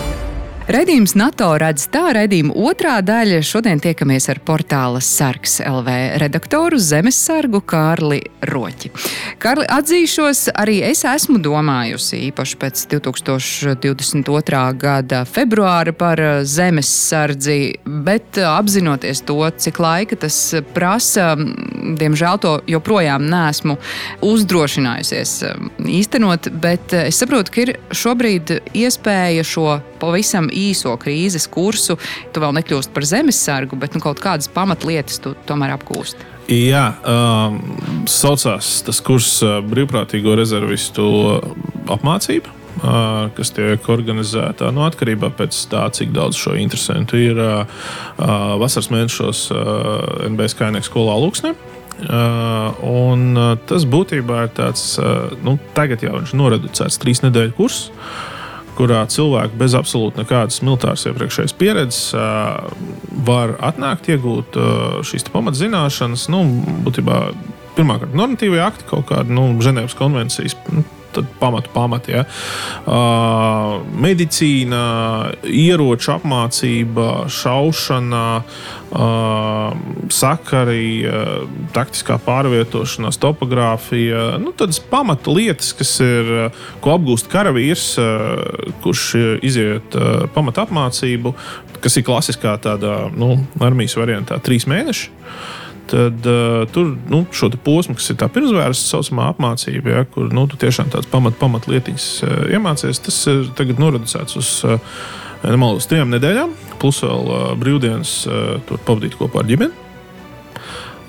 Redījums 0.70 1.16
NATO 1.18 1.48
redz 1.58 1.88
tā, 1.90 2.12
redījuma 2.14 2.54
otrā 2.68 3.00
daļa. 3.02 3.40
Šodien 3.42 3.80
tiekamies 3.82 4.28
ar 4.30 4.38
portāla 4.46 5.00
Sarks 5.02 5.56
LV 5.66 5.94
redaktoru 6.22 6.78
Zemesargu 6.78 7.58
Kārli 7.66 8.20
Roķi. 8.46 8.92
Kārli, 9.42 9.66
atzīšos, 9.66 10.44
arī 10.54 10.76
es 10.86 11.02
esmu 11.10 11.40
domājusi 11.42 12.20
īpaši 12.28 12.58
pēc 12.62 12.84
2022. 12.92 14.60
gada 14.84 15.24
februāra 15.26 15.90
par 15.90 16.22
zemesardzi, 16.46 17.58
bet 18.06 18.38
apzinoties 18.38 19.24
to, 19.26 19.40
cik 19.50 19.82
laika 19.82 20.20
tas 20.22 20.38
prasa, 20.70 21.32
diemžēl 22.00 22.40
to 22.42 22.54
joprojām 22.70 23.26
neesmu 23.30 23.76
uzdrošinājusies 24.26 25.34
īstenot, 26.00 26.50
bet 26.62 26.94
es 27.02 27.20
saprotu, 27.20 27.54
ka 27.54 27.64
ir 27.64 27.74
šobrīd 27.96 28.56
iespēja 28.76 29.46
šo 29.46 29.80
pavisam 30.00 30.48
īso 30.52 30.94
krīzes 31.00 31.48
kursu, 31.50 31.98
tu 32.32 32.42
vēl 32.42 32.56
nekļūst 32.60 32.94
par 32.94 33.06
zemesargu, 33.08 33.78
bet 33.80 33.96
nu, 33.96 34.04
kaut 34.04 34.22
kādas 34.22 34.50
pamatlietas 34.52 35.20
tu 35.22 35.34
tomēr 35.48 35.76
apgūsti. 35.76 36.28
Jā, 36.50 36.86
um, 37.06 37.60
saucās 38.10 38.80
tas 38.82 38.98
kurs 39.06 39.36
uh, 39.46 39.60
brīvprātīgo 39.62 40.34
rezervistu 40.38 41.04
apmācība. 41.90 42.59
Uh, 42.80 43.26
kas 43.36 43.50
tiek 43.52 43.88
organizēta 43.92 44.70
no 44.70 44.78
nu, 44.78 44.86
atkarībā 44.86 45.32
no 45.34 45.48
tā, 45.68 45.82
cik 45.92 46.14
daudz 46.16 46.38
šo 46.38 46.54
interesantu 46.56 47.18
ir 47.18 47.36
uh, 47.36 47.66
uh, 47.66 48.54
vasaras 48.62 48.88
mēnešos 48.94 49.42
uh, 49.52 49.60
NBS 50.30 50.56
Kainēkas 50.56 50.88
skolā 50.88 51.18
Lūksnē. 51.20 51.52
Uh, 52.00 52.78
un, 52.86 53.26
uh, 53.36 53.52
tas 53.68 53.84
būtībā 53.84 54.46
ir 54.46 54.52
tāds, 54.56 54.94
uh, 55.02 55.34
nu, 55.44 55.58
tagad 55.76 56.06
jau 56.06 56.14
viņš 56.16 56.32
ir 56.32 56.40
noreducēts 56.40 57.00
trīs 57.02 57.20
nedēļu 57.26 57.58
kurs. 57.58 57.88
Uh, 57.90 58.30
kurā 58.80 59.02
cilvēki 59.10 59.58
bez 59.60 59.74
absolūti 59.76 60.22
nekādas 60.22 60.62
militāras 60.64 61.04
iepriekšējas 61.10 61.56
pieredzes 61.60 62.00
var 63.26 63.56
atnākt, 63.70 64.08
iegūt 64.14 64.56
šīs 65.06 65.28
pamatzināšanas. 65.34 66.28
Nu, 66.32 66.44
būtībā, 66.86 67.18
pirmkārt, 67.76 68.16
normatīvie 68.16 68.62
akti, 68.64 68.88
kaut 68.90 69.10
kāda 69.10 69.36
nu, 69.36 69.50
Ženēvas 69.64 69.96
konvencijas. 69.98 70.56
Nu, 70.72 70.86
pamatu 71.40 71.70
pamati. 71.74 72.14
Ja. 72.14 72.24
Uh, 72.86 73.80
medicīna, 74.00 74.82
ieroču 75.44 76.14
apmācība, 76.16 77.28
šaušana, 77.30 78.24
uh, 78.40 79.78
sakari, 80.12 81.04
uh, 81.06 81.46
taktiskā 81.76 82.18
pārvietošanās, 82.24 83.20
topogrāfija. 83.22 84.40
Nu, 84.42 84.54
tādas 84.56 84.80
pamata 84.80 85.34
lietas, 85.34 85.72
kas 85.76 85.96
ir, 86.04 86.34
ko 86.84 86.96
apgūst 86.96 87.30
karavīrs, 87.32 87.86
uh, 88.00 88.74
kurš 88.84 89.06
iziet 89.46 89.96
uh, 89.98 90.26
pamata 90.34 90.66
apmācību, 90.66 91.34
kas 91.80 91.96
ir 91.96 92.06
klasiskā 92.08 92.58
tādā 92.62 93.06
nu, 93.16 93.36
armijas 93.62 93.96
variantā, 93.98 94.40
trīs 94.44 94.68
mēneši 94.70 95.10
tad 95.90 96.26
uh, 96.30 96.62
tur 96.72 96.94
nu, 97.10 97.24
šo 97.34 97.50
posmu, 97.64 97.96
kas 97.98 98.10
ir 98.12 98.18
tā 98.20 98.30
pirmsvērsta 98.32 98.94
saucamā 98.94 99.30
apmācība, 99.34 99.96
ja, 99.96 100.06
kur 100.08 100.30
nu, 100.34 100.46
tu 100.50 100.58
tiešām 100.60 100.92
tādas 100.92 101.10
pamat, 101.10 101.38
pamatlietiņas 101.40 102.08
uh, 102.26 102.38
iemācies, 102.54 103.02
tas 103.04 103.20
ir 103.30 103.50
tagad 103.58 103.82
noreducēts 103.82 104.38
uz, 104.40 104.54
uh, 104.68 104.78
nemaldos, 105.44 105.90
trijām 105.90 106.12
nedēļām, 106.14 106.56
plus 106.82 107.02
vēl 107.06 107.30
uh, 107.30 107.46
brīvdienas 107.60 108.16
uh, 108.30 108.74
pavadīt 108.86 109.18
kopā 109.20 109.42
ar 109.42 109.50
ģimeni. 109.50 109.89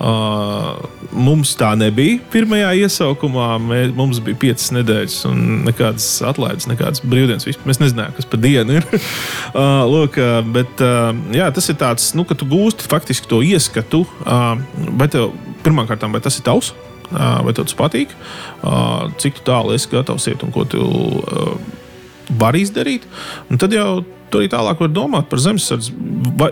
Uh, 0.02 0.80
mums 1.14 1.52
tā 1.60 1.76
nebija 1.78 2.18
pirmajā 2.34 2.72
iesaukumā. 2.82 3.48
Mē, 3.62 3.82
mums 3.94 4.18
bija 4.26 4.40
piecas 4.42 4.72
nedēļas, 4.74 5.18
un 5.30 5.42
nekādas 5.68 6.08
atlaides, 6.26 6.66
nekādas 6.72 7.04
brīvdienas. 7.06 7.46
Vispār. 7.46 7.70
Mēs 7.70 7.82
nezinājām, 7.84 8.16
kas 8.18 8.30
par 8.32 8.42
dienu 8.42 8.80
ir. 8.80 8.88
uh, 8.96 9.84
lūk, 9.92 10.18
uh, 10.18 10.40
bet, 10.56 10.82
uh, 10.82 11.12
jā, 11.38 11.52
tas 11.54 11.70
ir 11.70 11.78
tāds, 11.82 12.08
nu, 12.18 12.26
ka 12.26 12.38
tu 12.38 12.48
gūsti 12.50 12.90
faktiski 12.90 13.30
to 13.30 13.44
ieskatu. 13.46 14.02
Uh, 14.26 14.58
pirmkārt, 15.62 16.08
vai 16.10 16.24
tas 16.24 16.40
ir 16.40 16.48
tavs? 16.50 16.72
Uh, 17.12 17.44
vai 17.46 17.54
tev 17.54 17.68
tas 17.68 17.78
patīk? 17.78 18.16
Cik 19.22 19.44
tālu 19.46 19.76
esi 19.76 19.92
gatavs 19.92 20.30
iet 20.32 20.46
un 20.48 20.54
ko 20.56 20.64
tu 20.66 20.82
vari 22.40 22.64
izdarīt? 22.64 23.06
Un 23.52 23.60
tad 23.62 23.76
jau 23.76 24.02
Tu 24.32 24.40
arī 24.40 24.52
tālāk 24.52 24.80
vari 24.80 24.94
domāt 24.96 25.28
par 25.32 25.42
zemesardzi. 25.44 25.94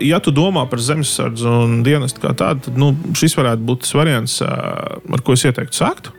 Ja 0.05 0.19
tu 0.23 0.33
domā 0.35 0.65
par 0.69 0.81
zemesardzi 0.83 1.47
un 1.47 1.79
dienestu 1.85 2.23
kā 2.23 2.33
tādu, 2.37 2.67
tad 2.67 2.79
nu, 2.79 2.91
šis 3.17 3.37
varētu 3.39 3.63
būt 3.69 3.85
tas 3.85 3.95
variants, 3.95 4.41
ar 4.43 5.23
ko 5.23 5.37
es 5.37 5.45
ieteiktu 5.47 5.79
sākt. 5.79 6.11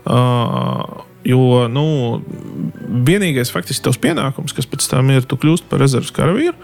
Uh, 0.00 1.06
Jo 1.20 1.66
nu, 1.68 1.84
vienīgais 3.04 3.52
faktiski 3.52 3.84
tavs 3.84 3.98
pienākums, 4.00 4.54
kas 4.56 4.68
pēc 4.68 4.86
tam 4.88 5.10
ir, 5.12 5.26
tu 5.28 5.36
kļūsi 5.36 5.66
par 5.68 5.82
rezerves 5.82 6.14
karavīru. 6.16 6.56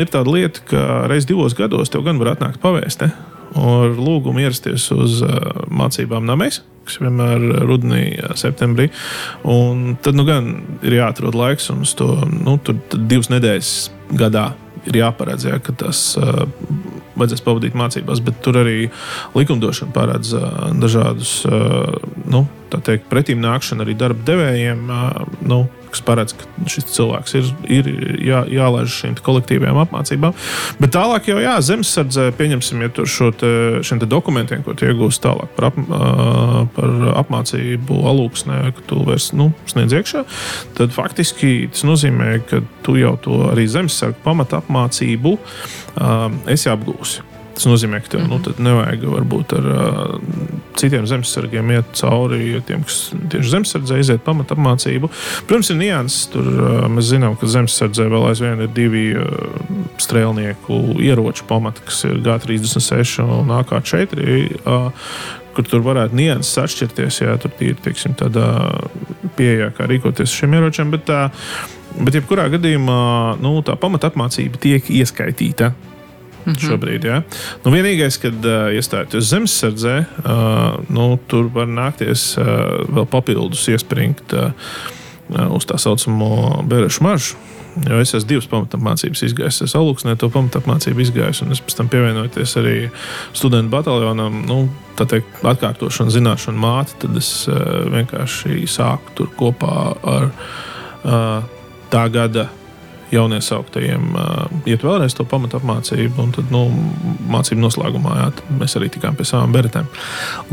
Ir 0.00 0.12
tāda 0.12 0.32
lieta, 0.32 0.64
ka 0.70 0.84
reizes 1.10 1.28
divos 1.28 1.56
gados 1.58 1.92
tev 1.92 2.06
gan 2.06 2.20
var 2.22 2.32
atnākt 2.32 2.62
pavēsti 2.62 3.10
ar 3.56 3.98
lūgumu 3.98 4.44
ierasties 4.44 4.90
uz 4.94 5.20
uh, 5.26 5.66
mācībām 5.72 6.26
namēs 6.28 6.62
kas 6.86 7.00
vienmēr 7.02 7.42
ir 7.42 7.64
rudenī, 7.66 8.02
septembrī. 8.38 8.84
Un 9.50 9.96
tad 10.02 10.14
nu, 10.14 10.22
gan 10.28 10.52
ir 10.86 11.00
jāatrod 11.00 11.34
laiks, 11.34 11.66
un 11.74 11.82
to 11.98 12.12
nu, 12.30 12.54
divas 12.94 13.30
nedēļas 13.32 13.72
gadā 14.14 14.52
ir 14.86 15.00
jāparedz, 15.00 15.48
ja, 15.48 15.58
ka 15.62 15.74
tas 15.74 16.12
uh, 16.20 16.44
vajadzēs 17.18 17.42
pavadīt 17.42 17.76
mācībās, 17.78 18.22
bet 18.22 18.38
tur 18.44 18.60
arī 18.60 18.86
likumdošana 19.34 19.94
paredz 19.94 20.34
uh, 20.36 20.68
dažādus 20.78 21.40
uh, 21.48 21.96
nu, 22.30 22.44
pretīm 23.10 23.42
nākšanu 23.44 23.84
arī 23.86 23.96
darba 23.98 24.26
devējiem. 24.26 24.86
Nu, 25.46 25.64
kas 25.96 26.02
paredz, 26.04 26.34
ka 26.36 26.68
šis 26.70 26.88
cilvēks 26.92 27.36
ir, 27.38 27.50
ir 27.72 27.88
jā, 28.26 28.42
jālaiž 28.52 28.92
šīm 29.00 29.16
kolektīvajām 29.24 29.78
apmācībām. 29.84 30.34
Bet 30.80 30.92
tālāk 30.96 31.30
jau 31.30 31.38
jā, 31.40 31.54
zemesardzē, 31.64 32.28
pieņemsim, 32.36 32.82
ja 32.84 32.92
tur 32.92 33.08
šo 33.10 33.30
te, 33.36 33.52
šiem 33.86 34.02
te 34.02 34.08
dokumentiem, 34.10 34.64
ko 34.66 34.76
iegūst 34.76 35.24
tālāk 35.24 35.52
par, 35.56 35.70
ap, 35.70 35.78
par 36.76 36.96
apmācību 37.22 38.00
alūksnē, 38.12 38.60
ka 38.76 38.86
tu 38.90 39.00
vairs 39.08 39.30
nu, 39.36 39.50
sniedz 39.70 39.96
iekšā, 39.96 40.26
tad 40.78 40.94
faktiski 40.96 41.70
tas 41.72 41.86
nozīmē, 41.88 42.32
ka 42.50 42.62
tu 42.86 42.98
jau 43.00 43.16
to 43.22 43.40
arī 43.52 43.68
zemesargu 43.70 44.20
pamatu 44.26 44.60
apmācību 44.60 45.36
um, 45.38 46.42
esi 46.52 46.70
apgūsi. 46.72 47.25
Tas 47.56 47.64
nozīmē, 47.64 48.02
ka 48.04 48.12
tev 48.12 48.20
mm 48.20 48.32
-hmm. 48.32 48.58
nu, 48.58 48.64
nevajag 48.68 49.04
varbūt 49.08 49.52
ar 49.56 49.66
uh, 49.72 50.16
citiem 50.76 51.06
zemesargiem 51.08 51.70
iet 51.70 51.94
cauri, 51.96 52.40
ja 52.52 52.60
tiem, 52.60 52.82
kas 52.84 52.98
tieši 53.32 53.52
zemesardzē 53.54 54.00
iziet 54.00 54.24
pamatu 54.24 54.54
apmācību. 54.54 55.08
Protams, 55.46 55.70
ir 55.70 55.76
nianses. 55.80 56.26
Tur 56.34 56.44
uh, 56.44 56.84
mēs 56.92 57.08
zinām, 57.14 57.38
ka 57.40 57.48
zemesardzē 57.48 58.10
vēl 58.12 58.28
aizvien 58.28 58.60
ir 58.60 58.68
divi 58.76 59.06
uh, 59.16 59.24
strēlnieku 59.96 61.00
ieroču 61.00 61.48
pamati, 61.48 61.80
kas 61.88 62.04
ir 62.04 62.20
G36 62.20 63.24
un 63.24 63.48
AK4. 63.48 64.28
Uh, 64.66 64.92
kur 65.56 65.64
tur 65.64 65.80
varētu 65.80 66.14
nianses 66.14 66.58
atšķirties, 66.60 67.22
ja 67.22 67.38
tur 67.40 67.50
ir 67.64 67.80
teiksim, 67.80 68.12
tāda 68.12 68.44
pieeja, 69.36 69.70
kā 69.72 69.88
rīkoties 69.88 70.28
šiem 70.28 70.60
ieročiem. 70.60 70.92
Bet, 70.92 71.08
uh, 71.08 71.32
bet 72.04 72.20
jebkurā 72.20 72.50
gadījumā 72.52 73.02
nu, 73.40 73.62
tā 73.64 73.80
pamatapmācība 73.80 74.60
tiek 74.60 74.90
ieskaitīta 74.90 75.72
Mm 76.46 76.52
-hmm. 76.52 76.68
Šobrīd, 76.68 77.04
ja. 77.04 77.22
nu, 77.64 77.70
vienīgais, 77.74 78.20
kad 78.22 78.44
uh, 78.44 78.70
iestājoties 78.70 79.30
zemesardzē, 79.32 79.96
uh, 79.98 80.78
nu, 80.88 81.18
tur 81.26 81.50
var 81.54 81.66
nākties 81.66 82.38
uh, 82.38 82.46
vēl 82.86 83.06
papildus 83.10 83.68
iespringt 83.68 84.32
uh, 84.32 84.50
uz 85.50 85.66
tā 85.66 85.78
saucamo 85.78 86.62
bērnu 86.62 86.88
maržu. 87.00 87.34
Jo 87.90 87.98
es 88.00 88.14
esmu 88.14 88.28
divas 88.28 88.46
pamatapmācības 88.48 89.22
izgājis. 89.22 89.60
Es 89.66 89.74
augstnē 89.76 90.14
to 90.16 90.30
pamatapmācību 90.32 91.02
izgājis, 91.04 91.42
un 91.42 91.52
es 91.52 91.60
pēc 91.60 91.76
tam 91.76 91.88
pievienojoties 91.92 92.56
arī 92.56 92.76
studentu 93.36 93.70
bataljonam, 93.74 94.38
nu, 94.48 94.68
tā 94.96 95.04
teikt, 95.04 95.42
atkārtošanu, 95.44 96.14
zināšanu 96.14 96.62
māti, 96.62 96.96
tad 97.04 97.16
es 97.20 97.48
uh, 97.50 97.84
vienkārši 97.92 98.64
sāku 98.70 99.12
tur 99.18 99.28
kopā 99.36 99.74
ar 100.14 100.30
uh, 100.30 101.42
tā 101.92 102.06
gada 102.08 102.48
jauniesāktajiem 103.12 104.06
uh, 104.14 104.46
iet 104.68 104.84
vēlreiz 104.86 105.14
to 105.16 105.26
pamatu 105.28 105.60
apmācību, 105.60 106.16
un 106.22 106.34
tad, 106.34 106.50
nu, 106.54 106.64
mācību 107.30 107.62
noslēgumā 107.62 108.16
jā, 108.18 108.28
mēs 108.60 108.76
arī 108.78 108.90
tikām 108.94 109.18
pie 109.18 109.26
savām 109.28 109.54
beretēm. 109.54 109.88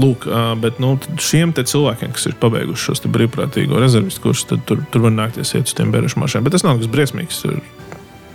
Lūk, 0.02 0.28
uh, 0.30 0.54
bet 0.62 0.82
nu, 0.84 0.96
šiem 1.22 1.56
cilvēkiem, 1.58 2.14
kas 2.14 2.30
ir 2.30 2.38
pabeiguši 2.42 2.90
šos 2.90 3.06
brīvprātīgo 3.14 3.82
rezervistu 3.82 4.28
kursus, 4.28 4.50
tad 4.54 4.66
tur, 4.70 4.84
tur 4.94 5.08
var 5.08 5.16
nākties 5.18 5.56
iet 5.58 5.70
uz 5.70 5.78
tiem 5.78 5.94
berešu 5.94 6.22
maršiem. 6.22 6.46
Bet 6.46 6.58
tas 6.58 6.66
nav 6.66 6.82
kas 6.82 6.92
briesmīgs. 6.94 7.44
Tur 7.44 7.60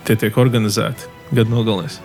tie 0.07 0.17
tiek 0.19 0.37
organizēti 0.41 1.09
gadu 1.35 1.53
nogalēs. 1.53 1.99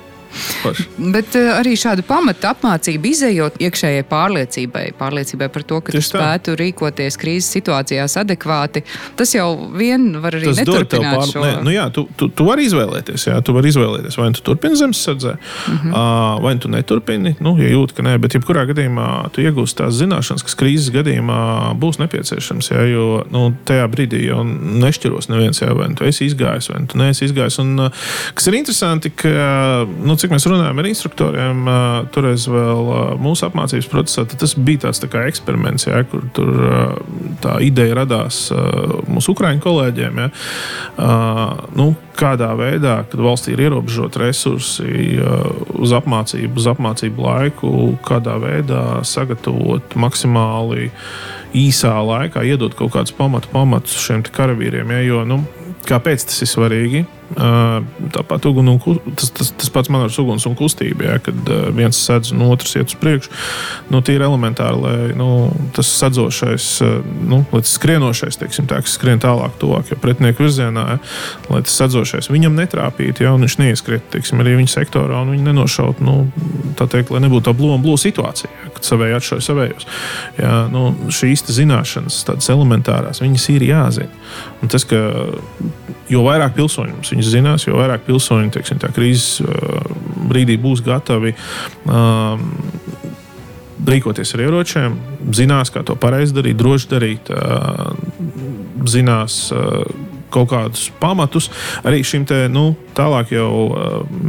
Paši. 0.62 0.86
Bet 1.14 1.36
uh, 1.38 1.50
arī 1.58 1.74
šādu 1.78 2.04
pamatu 2.06 2.48
apmācību 2.50 3.10
izējot 3.10 3.58
iekšējai 3.62 4.04
pārliecībai, 4.10 4.84
pārliecībai 4.98 5.48
par 5.54 5.66
to, 5.68 5.80
ka 5.84 5.94
Tieši 5.94 6.10
tu 6.10 6.18
spētu 6.18 6.54
tā. 6.54 6.58
rīkoties 6.60 7.18
krīzes 7.20 7.50
situācijās 7.56 8.16
adekvāti, 8.20 8.84
tas 9.18 9.34
jau 9.34 9.48
vien 9.74 10.10
var 10.22 10.38
arī 10.38 10.50
tas 10.50 10.62
neturpināt 10.62 11.20
pār... 11.20 11.30
šo. 11.30 11.44
Nē, 11.44 11.52
nu 11.66 11.74
jā, 11.74 11.86
tu, 11.94 12.06
tu, 12.18 12.28
tu 12.28 12.46
vari 12.48 12.66
izvēlēties, 12.68 13.28
jā, 13.30 13.38
tu 13.44 13.56
vari 13.56 13.70
izvēlēties, 13.72 14.18
vai 14.20 14.30
nu 14.30 14.38
tu 14.38 14.44
turpini 14.50 14.78
zemesardzē, 14.80 15.34
mm 15.34 15.78
-hmm. 15.78 15.94
uh, 15.94 16.42
vai 16.44 16.54
nu 16.54 16.64
tu 16.64 16.72
neturpini, 16.72 17.34
nu, 17.40 17.56
ja 17.62 17.70
jūt, 17.72 17.94
ka 17.96 18.06
nē, 18.06 18.16
bet 18.22 18.34
jebkurā 18.38 18.66
gadījumā 18.70 19.08
tu 19.32 19.44
iegūsi 19.44 19.78
tās 19.80 19.98
zināšanas, 20.00 20.44
kas 20.46 20.58
krīzes 20.58 20.90
gadījumā 20.94 21.74
būs 21.80 22.00
nepieciešams, 22.02 22.70
jā, 22.70 22.86
jo 22.92 23.24
nu, 23.30 23.54
tajā 23.64 23.86
brīdī 23.90 24.24
jau 24.28 24.42
nešķiros 24.84 25.28
neviens, 25.32 25.62
jā, 25.62 25.72
vai 25.74 25.88
nu 25.88 25.98
tu 25.98 26.04
esi 26.08 26.28
izgājis, 26.28 26.70
vai 26.72 26.84
tu 26.90 26.98
neesi 26.98 27.24
izgājis. 27.28 27.58
Un, 27.62 27.90
kas 28.34 28.46
ir 28.50 28.58
interesanti, 28.58 29.10
ka, 29.10 29.86
nu, 30.04 30.16
cik 30.24 30.32
mēs 30.32 30.46
runājam 30.48 30.78
ar 30.80 30.86
instruktoriem, 30.88 31.66
toreiz 32.14 32.46
vēl 32.48 32.86
mūsu 33.20 33.44
apmācības 33.48 33.88
procesā, 33.92 34.24
tas 34.24 34.54
bija 34.56 34.86
tāds 34.86 35.02
tā 35.02 35.10
kā 35.12 35.26
eksperiments, 35.28 35.84
ja, 35.90 36.00
kur 36.08 36.24
tur, 36.36 36.52
tā 37.44 37.58
ideja 37.64 37.98
radās 38.00 38.46
mūsu 39.10 39.34
ukrāņu 39.34 39.60
kolēģiem. 39.64 40.22
Ja. 40.24 40.30
Nu, 41.76 41.90
kādā 42.16 42.52
veidā, 42.56 42.96
kad 43.10 43.20
valstī 43.20 43.52
ir 43.52 43.66
ierobežoti 43.66 44.22
resursi 44.22 45.18
uz 45.74 45.94
apmācību, 45.98 46.56
uz 46.62 46.68
apmācību 46.72 47.26
laiku, 47.26 47.72
kādā 48.06 48.38
veidā 48.40 48.84
sagatavot 49.04 49.96
maksimāli 50.00 50.88
īsā 51.54 51.92
laikā, 52.00 52.46
iedot 52.48 52.72
kaut 52.78 52.94
kādus 52.96 53.12
pamatu 53.14 53.50
pamatus 53.52 53.98
šiem 54.06 54.24
karavīriem. 54.24 54.96
Ja, 54.96 55.04
jo, 55.04 55.20
nu, 55.28 55.42
kāpēc 55.84 56.30
tas 56.30 56.40
ir 56.46 56.50
svarīgi? 56.50 57.04
Tāpat 57.34 58.48
ugun 58.50 58.70
un, 58.74 58.80
tas, 59.18 59.30
tas, 59.34 59.50
tas 59.58 59.70
pats 59.74 59.90
man 59.92 60.06
ar 60.06 60.18
uguns 60.22 60.46
un 60.46 60.56
kustību, 60.58 61.06
ja, 61.06 61.18
kad 61.22 61.52
viens 61.74 61.98
sedz 61.98 62.32
un 62.34 62.44
otrs 62.46 62.76
iet 62.78 62.92
uz 62.92 62.98
priekšu. 63.00 63.32
Nu, 63.90 64.02
Tīri 64.04 64.26
elementāri, 64.26 64.80
lai 64.80 64.96
nu, 65.18 65.28
tas 65.74 65.90
sadzošais, 66.00 66.68
nu, 67.26 67.42
lai 67.50 67.62
tas 67.64 67.74
skrienošais, 67.78 68.38
teiksim, 68.40 68.68
tā, 68.70 68.80
kas 68.84 68.96
skrien 68.98 69.22
tālāk, 69.22 69.56
tuvāk 69.60 69.92
jau 69.92 69.98
pretinieku 70.02 70.44
virzienā, 70.44 70.86
ja, 70.94 71.00
lai 71.50 71.62
tas 71.66 71.76
sadzošais 71.80 72.30
viņam 72.32 72.56
netrāpītu, 72.58 73.26
ja 73.26 73.34
viņš 73.34 73.58
neieskriet 73.60 74.06
teiksim, 74.14 74.42
arī 74.44 74.56
viņa 74.60 74.74
sektorā 74.76 75.24
un 75.24 75.34
viņa 75.34 75.48
nenošaut, 75.50 76.02
nu, 76.04 76.16
tā 76.78 76.88
teikt, 76.90 77.12
lai 77.14 77.24
nebūtu 77.24 77.48
tā 77.48 77.56
blūma 77.56 77.82
blūma 77.82 78.00
situācija, 78.00 78.50
ja, 78.62 78.72
kad 78.74 78.86
savēji 78.86 79.18
atšauj 79.18 79.44
savējos. 79.44 79.88
Ja, 80.38 80.54
nu, 80.72 80.86
šīs 81.14 81.46
zināšanas, 81.54 82.22
tādas 82.28 82.50
elementārās, 82.52 83.22
viņas 83.24 83.48
ir 83.54 83.66
jāzina. 83.68 84.22
Un 84.62 84.72
tas, 84.72 84.86
ka 84.88 85.02
jo 86.10 86.24
vairāk 86.26 86.56
pilsoņu 86.56 86.98
mums 86.98 87.12
viņas 87.14 87.32
zinās, 87.32 87.66
jo 87.68 87.78
vairāk 87.78 88.04
pilsoņu 88.08 88.52
teiksim, 88.54 88.82
krīzes 88.96 89.40
uh, 89.44 89.94
brīdī 90.30 90.58
būs 90.60 90.82
gatavi 90.84 91.34
um, 91.86 92.48
rīkoties 93.84 94.34
ar 94.36 94.44
ieročiem, 94.46 94.96
zinās, 95.36 95.72
kā 95.72 95.82
to 95.86 95.96
pareizi 96.00 96.36
darīt, 96.36 96.56
droši 96.56 96.88
darīt, 96.88 97.30
zinās 98.88 99.36
kaut 100.34 100.50
kādus 100.52 100.88
pamatus 101.00 101.50
arī 101.86 102.02
šim 102.06 102.26
te, 102.28 102.44
nu, 102.52 102.72
tālāk 102.96 103.34
jau 103.34 103.50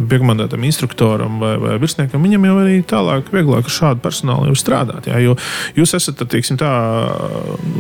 piekmandētam 0.10 0.64
instruktoram 0.68 1.40
vai, 1.42 1.54
vai 1.62 1.78
virsniekam. 1.82 2.24
Viņam 2.26 2.48
jau 2.50 2.58
arī 2.64 2.80
tālāk 2.88 3.32
vieglāk 3.34 3.70
ar 3.70 3.76
šādu 3.78 4.04
personālu 4.04 4.56
strādāt. 4.58 5.10
Jā, 5.12 5.22
jo 5.24 5.38
jūs 5.78 5.96
esat, 5.98 6.26
teiksim, 6.32 6.60
tā, 6.62 6.72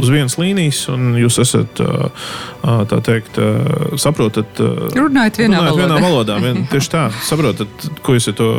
uz 0.01 0.11
vienas 0.13 0.38
līnijas 0.41 0.85
un 0.93 1.15
jūs 1.19 1.39
esat, 1.43 1.81
tā 2.61 3.01
teikt, 3.09 3.41
saprotat. 4.01 4.63
Runājot 4.95 5.43
vienā 5.43 5.61
runājat 5.61 5.75
valodā. 5.75 5.83
Vienā 5.83 6.01
valodā 6.03 6.39
vien, 6.43 6.65
tieši 6.73 6.95
tā, 6.95 7.05
saprotat, 7.25 7.88
ko 8.05 8.17
jūs 8.17 8.33
to 8.35 8.49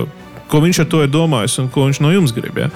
ko 0.51 0.61
viņš 0.63 0.83
ar 0.85 0.89
to 0.91 1.03
ir 1.03 1.11
domājis 1.11 1.59
un 1.63 1.71
ko 1.73 1.89
viņš 1.89 2.01
no 2.05 2.13
jums 2.15 2.35
grib. 2.37 2.59
Ja? 2.61 2.71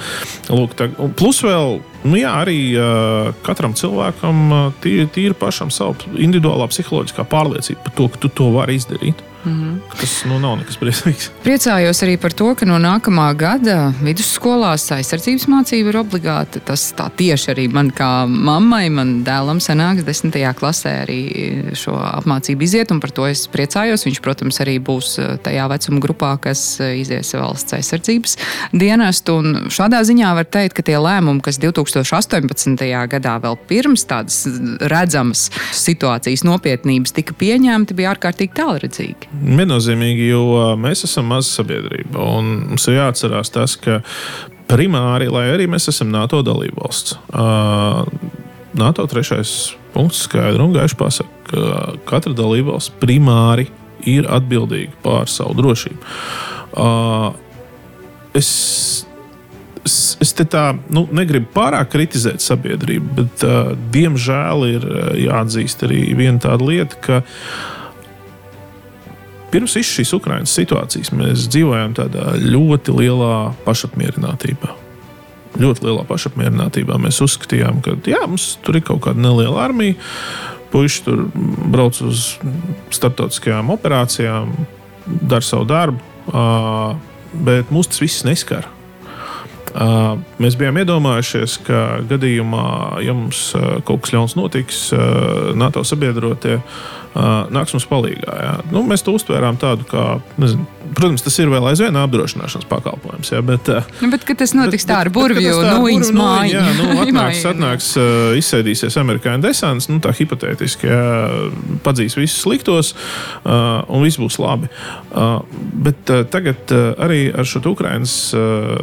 Lūk, 0.51 0.75
tā, 0.79 0.91
plus 1.19 1.39
vēl 1.47 1.79
nu, 2.05 2.17
jā, 2.21 2.35
arī 2.43 2.59
uh, 2.77 3.33
katram 3.47 3.75
cilvēkam 3.77 4.45
uh, 4.53 4.61
tīri, 4.83 5.09
tīri 5.13 5.37
pašam 5.39 5.73
savu 5.75 5.97
individuālā 6.17 6.69
psiholoģiskā 6.73 7.27
pārliecība 7.31 7.85
par 7.89 7.99
to, 7.99 8.09
ka 8.13 8.23
tu 8.25 8.33
to 8.41 8.53
vari 8.57 8.79
izdarīt. 8.81 9.27
Mm 9.45 9.53
-hmm. 9.53 10.01
Tas 10.01 10.25
nu, 10.25 10.39
nav 10.39 10.59
nekas 10.59 10.79
briesmīgs. 10.81 11.31
Priecājos 11.45 12.03
arī 12.03 12.17
par 12.17 12.33
to, 12.33 12.55
ka 12.55 12.67
no 12.67 12.79
nākamā 12.79 13.37
gada 13.37 13.93
vidusskolās 14.03 14.93
aizsardzības 14.93 15.47
mācība 15.49 15.89
ir 15.89 15.97
obligāta. 15.97 16.61
Tas 16.65 16.95
tā 16.97 17.11
tieši 17.17 17.51
arī 17.51 17.73
man 17.73 17.91
kā 17.91 18.27
mammai, 18.29 18.91
man 18.91 19.25
dēlam 19.25 19.61
sanāks 19.61 20.05
desmitajā 20.05 20.53
klasē 20.55 21.03
arī 21.03 21.21
šo 21.75 21.93
apmācību 21.97 22.63
iziet, 22.63 22.91
un 22.91 23.01
par 23.01 23.11
to 23.11 23.27
es 23.27 23.49
priecājos. 23.49 24.05
Viņš, 24.05 24.21
protams, 24.21 24.61
arī 24.61 24.79
būs 24.79 25.19
eh, 25.19 25.37
tajā 25.37 25.69
vecuma 25.69 26.01
grupā, 26.01 26.39
kas 26.41 26.81
eh, 26.81 27.01
izies 27.01 27.33
valsts 27.35 27.73
aizsardzības 27.73 28.37
dienestu. 28.73 29.33
Un 29.33 29.69
šādā 29.69 30.03
ziņā 30.05 30.35
var 30.35 30.45
teikt, 30.45 30.75
ka 30.75 30.83
tie 30.83 30.99
lēmumi, 30.99 31.41
kas 31.41 31.59
2018. 31.97 32.87
gadā 33.11 33.35
vēl 33.43 33.57
pirms 33.71 34.05
tādas 34.09 34.43
redzamas 34.91 35.49
situācijas 35.77 36.45
nopietnības 36.47 37.15
tika 37.17 37.35
pieņemti, 37.41 37.97
bija 37.99 38.15
ārkārtīgi 38.15 38.55
tālredzīgi. 38.59 39.31
Viennozīmīgi, 39.61 40.31
jo 40.31 40.71
mēs 40.81 41.05
esam 41.09 41.31
maza 41.33 41.61
sabiedrība. 41.61 42.17
Mums 42.21 42.89
ir 42.91 42.99
jāatcerās 43.01 43.53
tas, 43.55 43.77
ka 43.81 44.01
primāri, 44.71 45.27
lai 45.33 45.49
arī 45.51 45.67
mēs 45.71 45.91
esam 45.91 46.13
NATO 46.15 46.45
dalībvalsts, 46.47 47.19
NATO 48.81 49.07
trešais 49.11 49.75
punkts 49.91 50.25
skaidri 50.29 50.63
un 50.63 50.75
gaiši 50.77 50.97
pasaka, 50.99 51.31
ka 51.51 51.61
katra 52.07 52.33
dalībvalsts 52.39 52.95
primāri 53.03 53.67
ir 54.09 54.29
atbildīga 54.31 54.95
par 55.03 55.27
savu 55.29 55.57
drošību. 55.59 55.99
Es 58.39 58.51
es, 59.87 60.17
es 60.23 60.33
te 60.37 60.47
tā 60.49 60.71
nu, 60.93 61.07
negribu 61.15 61.51
pārāk 61.55 61.93
kritizēt 61.95 62.45
sabiedrību, 62.45 63.13
bet, 63.19 63.45
uh, 63.47 63.75
diemžēl, 63.95 64.67
ir 64.77 64.89
jāatzīst 65.27 65.87
arī 65.89 66.03
viena 66.19 66.43
tāda 66.49 66.67
lieta, 66.73 67.01
ka 67.05 67.23
Pirms 69.51 69.75
šīs 69.75 70.13
Ukraiņas 70.15 70.53
situācijas 70.55 71.11
mēs 71.11 71.49
dzīvojām 71.51 71.97
tādā 71.99 72.37
ļoti 72.39 72.95
lielā 72.95 73.51
pašapmierinātībā. 73.65 74.77
Ļoti 75.59 75.87
lielā 75.89 76.05
pašapmierinātībā 76.07 76.99
mēs 77.03 77.19
uzskatījām, 77.25 77.81
ka 77.83 77.97
jā, 78.07 78.21
mums 78.31 78.53
tur 78.63 78.79
ir 78.79 78.85
kaut 78.87 79.03
kāda 79.09 79.19
neliela 79.19 79.65
armija, 79.65 79.99
puiši 80.71 81.03
tur 81.03 81.25
brauc 81.35 81.99
uz 82.07 82.37
starptautiskajām 82.95 83.73
operācijām, 83.75 84.55
dara 85.19 85.43
savu 85.43 85.67
darbu, 85.67 85.99
bet 87.51 87.75
mūs 87.75 87.91
tas 87.91 88.05
viss 88.05 88.23
neskar. 88.29 88.71
Mēs 90.41 90.57
bijām 90.59 90.81
iedomājušies, 90.83 91.59
ka 91.67 91.83
gadījumā, 92.11 92.65
ja 93.07 93.15
mums 93.15 93.51
kaut 93.87 94.05
kas 94.05 94.15
ļauns 94.17 94.35
notiks, 94.39 94.89
NATO 95.59 95.85
sabiedrotie 95.87 96.59
nāks 97.55 97.75
mums 97.75 97.87
palīdzīgā. 97.91 98.57
Nu, 98.75 98.83
mēs 98.87 99.03
to 99.07 99.15
uztvērām 99.19 99.59
tādu, 99.63 99.87
kā, 99.91 100.05
nezinu, 100.43 100.67
protams, 100.97 101.25
tas 101.25 101.39
ir 101.43 101.51
vēl 101.53 101.71
aizvien 101.71 101.97
apdrošināšanas 102.01 102.69
pakalpojums. 102.71 103.33
Ja, 103.35 103.43
bet, 103.47 103.71
nu, 104.01 104.11
bet, 104.13 104.27
tas 104.27 104.55
notiks 104.57 104.87
bet, 104.87 104.91
tā 104.93 105.01
ar 105.05 105.11
burvju 105.15 105.55
nūjiņas 105.67 106.13
māju, 106.17 106.55
jā, 106.57 106.65
nu, 106.79 106.89
atnāks, 107.05 107.43
atnāks 107.51 107.91
izsēdīsies 108.41 108.99
amerikāņu 109.01 109.45
desants, 109.45 109.91
nu, 109.91 110.01
tā 110.05 110.15
hipotētiski, 110.17 110.91
ja, 110.91 111.03
padzīs 111.85 112.19
visus 112.19 112.43
sliktos 112.45 112.93
uh, 112.95 113.83
un 113.89 114.05
viss 114.05 114.21
būs 114.21 114.41
labi. 114.43 114.71
Uh, 115.11 115.41
bet 115.87 116.11
uh, 116.13 116.25
tagad 116.31 116.75
uh, 116.75 116.93
arī 117.01 117.23
ar 117.31 117.49
šo 117.49 117.63
Ukrainas 117.71 118.15
uh, 118.37 118.81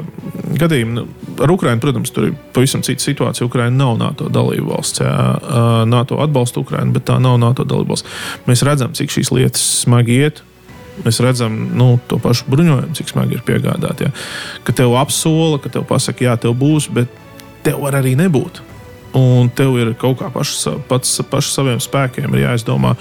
gadījumu, 0.58 0.98
nu, 0.98 1.06
ar 1.44 1.54
Ukrainu, 1.54 1.82
protams, 1.84 2.12
tur 2.14 2.30
ir 2.30 2.36
pavisam 2.56 2.84
cita 2.86 3.04
situācija. 3.04 3.48
Ukraina 3.48 3.74
nav 3.86 3.98
NATO 4.02 4.30
dalība 4.34 4.76
valsts. 4.76 5.04
Jā. 5.04 5.16
Uh, 5.38 5.80
NATO 5.90 6.22
atbalsta 6.24 6.62
Ukrainu, 6.64 6.96
bet 6.96 7.08
tā 7.10 7.20
nav 7.24 7.40
NATO 7.42 7.66
dalība 7.68 7.96
valsts. 7.96 8.20
Mēs 8.50 8.66
redzam, 8.68 8.94
cik 8.98 9.14
šīs 9.14 9.34
lietas 9.36 9.66
smagi 9.84 10.22
iet. 10.22 10.44
Mēs 11.06 11.20
redzam 11.24 11.56
nu, 11.78 11.92
to 12.10 12.20
pašu 12.22 12.48
bruņojumu, 12.52 12.96
cik 12.98 13.12
smagi 13.12 13.38
ir 13.38 13.44
piegādāti. 13.48 14.08
Ja. 14.08 14.14
Ka 14.68 14.76
tev 14.76 14.96
apsola, 15.00 15.60
ka 15.62 15.72
tev 15.74 15.86
pasaka, 15.90 16.26
jā, 16.26 16.38
tev 16.42 16.58
būs, 16.58 16.90
bet 16.94 17.12
tev 17.66 17.84
var 17.86 18.00
arī 18.00 18.16
nebūt. 18.20 18.64
Un 19.18 19.50
tev 19.56 19.78
ir 19.80 19.94
kaut 19.98 20.20
kā 20.20 20.30
pašu, 20.34 20.78
pats, 20.90 21.16
pašu 21.32 21.54
saviem 21.54 21.80
spēkiem 21.82 22.36
jāizdomā, 22.38 22.94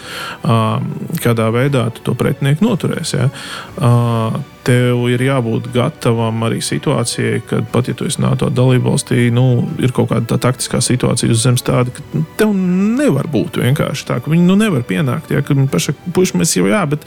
um, 0.47 0.91
kādā 1.21 1.49
veidā 1.53 1.89
tu 1.97 2.05
to 2.07 2.15
pretinieku 2.17 2.65
noturēsi. 2.65 3.19
Ja? 3.19 3.31
Uh, 3.77 4.39
tev 4.67 5.05
ir 5.11 5.23
jābūt 5.23 5.69
gatavam 5.75 6.43
arī 6.47 6.59
situācijai, 6.65 7.41
kad 7.47 7.69
pat 7.73 7.91
ja 7.91 7.95
tu 7.97 8.07
esi 8.09 8.21
NATO 8.23 8.49
dalībvalstī, 8.53 9.29
nu, 9.35 9.45
ir 9.83 9.95
kaut 9.95 10.11
kāda 10.11 10.33
tā 10.33 10.39
taktiskā 10.49 10.81
situācija 10.83 11.31
uz 11.33 11.45
zemes 11.45 11.65
tāda, 11.67 11.93
ka 11.95 12.23
tev 12.41 12.55
nevar 12.57 13.29
būt 13.33 13.61
vienkārši 13.63 14.09
tā, 14.09 14.19
ka 14.23 14.33
viņi 14.33 14.47
nu, 14.49 14.59
nevar 14.59 14.83
pienākt. 14.89 15.31
Ja, 15.35 15.43
paši 15.73 15.95
puiši 16.17 16.41
mēs 16.41 16.57
jau 16.59 16.67
jā, 16.71 16.83
bet, 16.91 17.07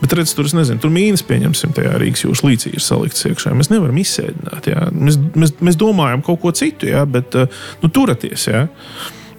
bet 0.00 0.16
redz, 0.16 0.32
tur, 0.36 0.48
nezinu, 0.56 0.80
tur 0.82 0.94
mīnus 0.94 1.24
pieņemsim 1.28 1.74
tajā 1.76 1.98
Rīgas 2.00 2.24
jūras 2.24 2.44
līcī 2.46 2.74
ir 2.74 2.84
salikts 2.84 3.26
iekšā. 3.28 3.52
Mēs 3.58 3.72
nevaram 3.72 4.00
izsēdināt. 4.00 4.70
Ja. 4.72 4.88
Mēs, 4.94 5.20
mēs, 5.36 5.54
mēs 5.64 5.78
domājam 5.80 6.24
kaut 6.24 6.40
ko 6.44 6.54
citu, 6.56 6.88
ja, 6.90 7.04
bet 7.08 7.36
nu, 7.36 7.92
turaties. 7.92 8.48
Ja. 8.48 8.66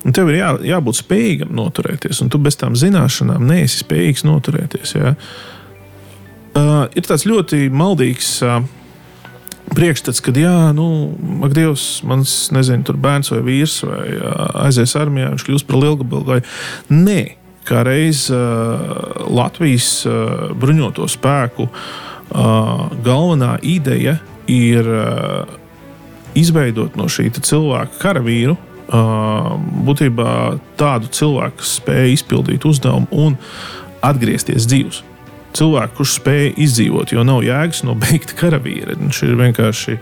Un 0.05 0.13
tev 0.13 0.29
ir 0.29 0.37
jā, 0.37 0.53
jābūt 0.75 1.01
spējīgam 1.01 1.53
noturēties, 1.57 2.21
un 2.21 2.29
tu 2.29 2.37
bez 2.41 2.59
tām 2.61 2.77
zināšanām 2.77 3.45
neesi 3.49 3.81
spējīgs 3.81 4.25
noturēties. 4.27 4.97
Ja. 4.99 5.15
Uh, 6.55 6.85
ir 6.95 7.03
tāds 7.03 7.25
ļoti 7.27 7.65
maldīgs 7.67 8.29
uh, 8.47 8.61
priekšstats, 9.75 10.21
ka, 10.23 10.31
jā, 10.39 10.71
nu, 10.75 10.85
ak, 11.43 11.51
Dievs, 11.55 11.99
mans 12.07 12.31
nezinu, 12.55 12.95
bērns 13.01 13.33
vai 13.33 13.41
vīrs 13.43 13.81
vai 13.83 14.03
uh, 14.15 14.45
aizies 14.63 14.95
armijā, 14.95 15.33
viņš 15.33 15.43
kļūs 15.49 15.65
par 15.67 15.81
lielgabalu. 15.81 16.37
Nē, 16.95 17.19
kā 17.67 17.81
reiz 17.83 18.29
uh, 18.31 19.25
Latvijas 19.27 19.89
uh, 20.07 20.53
bruņoto 20.55 21.09
spēku 21.11 21.65
uh, 21.67 22.85
galvenā 23.03 23.57
ideja 23.59 24.21
ir 24.47 24.87
uh, 24.87 25.57
izveidot 26.39 26.95
no 26.95 27.09
šī 27.11 27.33
cilvēka 27.35 27.99
karavīru. 27.99 28.55
Uh, 28.85 29.57
būtībā 29.83 30.29
tādu 30.79 31.11
cilvēku, 31.17 31.59
kas 31.59 31.75
spēj 31.81 32.15
izpildīt 32.19 32.67
uzdevumu 32.69 33.09
un 33.25 33.35
atgriezties 34.05 34.69
dzīves 34.69 35.01
cilvēku, 35.55 35.99
kurš 35.99 36.17
spēj 36.19 36.51
izdzīvot, 36.65 37.13
jo 37.15 37.23
nav 37.27 37.43
jēgas 37.45 37.83
no 37.87 37.95
beigta 37.99 38.37
karavīra. 38.37 38.97
Viņš 38.99 39.21
ir 39.27 39.39
vienkārši 39.39 39.97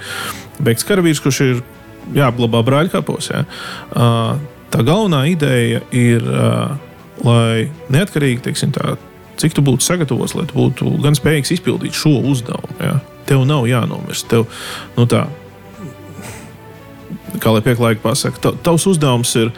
beigts 0.64 0.88
karavīrs, 0.88 1.22
kurš 1.24 1.42
ir 1.46 1.62
jāapglabā 2.18 2.64
brāļkapos. 2.68 3.32
Ja? 3.34 3.46
Tā 4.74 4.86
galvenā 4.86 5.24
ideja 5.32 5.84
ir, 5.94 6.26
lai 7.24 7.70
neatkarīgi 7.94 8.48
teiksim, 8.50 8.74
tā, 8.76 8.96
cik 9.42 9.56
tu 9.58 9.64
būtu 9.66 9.86
sagatavots, 9.86 10.36
lai 10.38 10.48
tu 10.50 10.58
būtu 10.58 10.98
gan 11.04 11.18
spējīgs 11.18 11.54
izpildīt 11.58 11.98
šo 11.98 12.18
uzdevumu. 12.34 12.80
Ja? 12.82 12.98
Tev 13.30 13.46
nav 13.48 13.68
jānomirst. 13.70 14.28
Tev, 14.34 14.50
nu 14.98 15.08
tā, 15.10 15.28
kā 17.42 17.54
lai 17.54 17.62
pieklājīgi 17.66 18.02
pasakā, 18.04 18.54
tavs 18.66 18.86
uzdevums 18.90 19.32
ir 19.40 19.52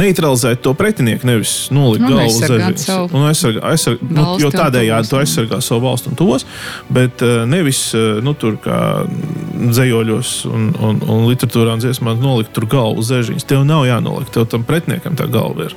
neutralizēt 0.00 0.62
to 0.64 0.72
pretinieku, 0.78 1.28
nevis 1.28 1.54
nolikt 1.74 2.04
nu, 2.04 2.12
galvu 2.14 2.30
uz 2.30 2.40
zemes. 2.44 2.86
Aizsargā, 3.30 3.62
aizsargā, 3.70 4.10
nu, 4.16 4.26
jo 4.42 4.50
tādējādi 4.54 5.12
tu 5.12 5.20
aizsargā 5.20 5.60
savu 5.64 5.84
valstu 5.86 6.12
un 6.12 6.18
tos, 6.18 6.46
bet 6.92 7.24
uh, 7.26 7.42
nevis 7.50 7.82
uh, 7.96 8.20
nu, 8.24 8.34
tur 8.38 8.58
kā 8.64 8.80
dzējoļos 9.60 10.34
un, 10.50 10.70
un, 10.78 11.02
un 11.06 11.26
literatūrā 11.30 11.76
un 11.76 11.82
dziesmās 11.84 12.20
nolikt 12.22 12.54
tur 12.56 12.68
galvu 12.70 13.04
uz 13.04 13.10
zemes. 13.12 13.46
Tev 13.48 13.66
nav 13.68 13.86
jānolikt, 13.88 14.32
tev 14.36 14.48
tam 14.50 14.66
pretiniekam 14.66 15.18
tā 15.18 15.28
galva 15.30 15.68
ir 15.68 15.76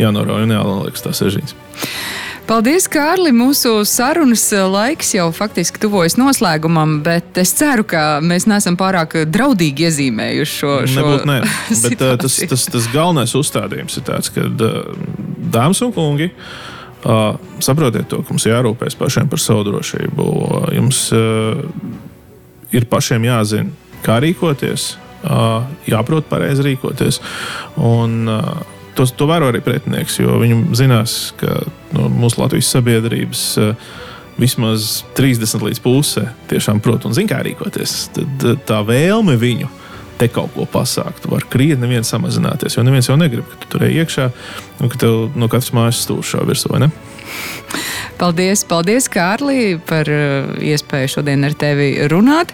jānorauj 0.00 0.46
un 0.46 0.56
jānoliek 0.56 1.02
tās 1.02 1.22
zemes. 1.22 1.56
Paldies, 2.52 2.84
Kārli! 2.92 3.30
Mūsu 3.32 3.78
sarunas 3.88 4.42
laiks 4.52 5.14
jau 5.14 5.30
faktiski 5.32 5.80
tuvojas 5.80 6.18
noslēgumam, 6.20 6.98
bet 7.00 7.38
es 7.40 7.54
ceru, 7.56 7.86
ka 7.88 8.18
mēs 8.20 8.44
neesam 8.44 8.76
pārāk 8.76 9.14
draudīgi 9.32 9.86
iezīmējuši 9.86 10.58
šo 10.58 10.72
situāciju. 10.92 11.30
Nē, 11.30 11.38
bet 11.86 12.04
uh, 12.04 12.10
tas, 12.20 12.36
tas, 12.50 12.66
tas 12.74 12.88
galvenais 12.92 13.32
uzstādījums 13.40 13.96
ir 13.96 14.04
tāds, 14.04 14.28
ka 14.34 14.44
uh, 14.44 14.74
dāmas 15.54 15.80
un 15.86 15.94
kungi. 15.96 16.28
Uh, 17.00 17.40
saprotiet 17.64 18.10
to, 18.12 18.20
ka 18.20 18.36
mums 18.36 18.44
jārūpējas 18.50 18.98
pašiem 19.00 19.32
par 19.32 19.40
savu 19.40 19.64
drošību. 19.70 20.28
Jums 20.76 21.00
uh, 21.16 21.64
ir 22.76 22.84
pašiem 22.92 23.30
jāzina, 23.30 23.96
kā 24.04 24.20
rīkoties, 24.20 24.90
jāprot 25.88 26.28
pareizi 26.28 26.68
rīkoties. 26.68 27.22
Un, 27.80 28.28
To, 28.96 29.06
to 29.06 29.28
vēro 29.28 29.48
arī 29.48 29.62
pretinieks, 29.64 30.18
jo 30.20 30.36
viņi 30.42 30.76
zinās, 30.76 31.32
ka 31.40 31.62
no 31.96 32.10
mūsu 32.12 32.42
Latvijas 32.42 32.72
sabiedrības 32.74 33.44
vismaz 34.40 35.02
30 35.16 35.64
līdz 35.68 35.80
pusē 35.84 36.26
tiešām 36.50 36.80
prot 36.84 37.06
un 37.08 37.16
zina, 37.16 37.34
kā 37.34 37.40
rīkoties. 37.46 37.96
Tad 38.16 38.66
tā 38.68 38.80
vēlme 38.88 39.38
viņu 39.40 39.70
te 40.20 40.28
kaut 40.30 40.52
ko 40.54 40.66
pasākt, 40.70 41.26
var 41.30 41.46
krietni 41.50 41.88
vien 41.90 42.04
samazināties. 42.06 42.76
Jo 42.76 42.84
neviens 42.86 43.08
jau 43.08 43.16
negrib, 43.18 43.48
ka 43.48 43.58
tu 43.64 43.72
tur 43.74 43.88
iekšā 43.88 44.28
un 44.80 44.92
ka 44.92 45.00
tev 45.02 45.32
no 45.38 45.48
katras 45.50 45.72
mājas 45.74 46.04
stūra 46.04 46.28
šā 46.34 46.44
virsū. 46.48 46.70
Paldies, 48.22 48.60
paldies 48.70 49.08
Kārlī, 49.10 49.80
par 49.82 50.06
uh, 50.06 50.52
iespēju 50.62 51.08
šodien 51.16 51.42
ar 51.42 51.56
tevi 51.58 51.88
runāt. 52.06 52.52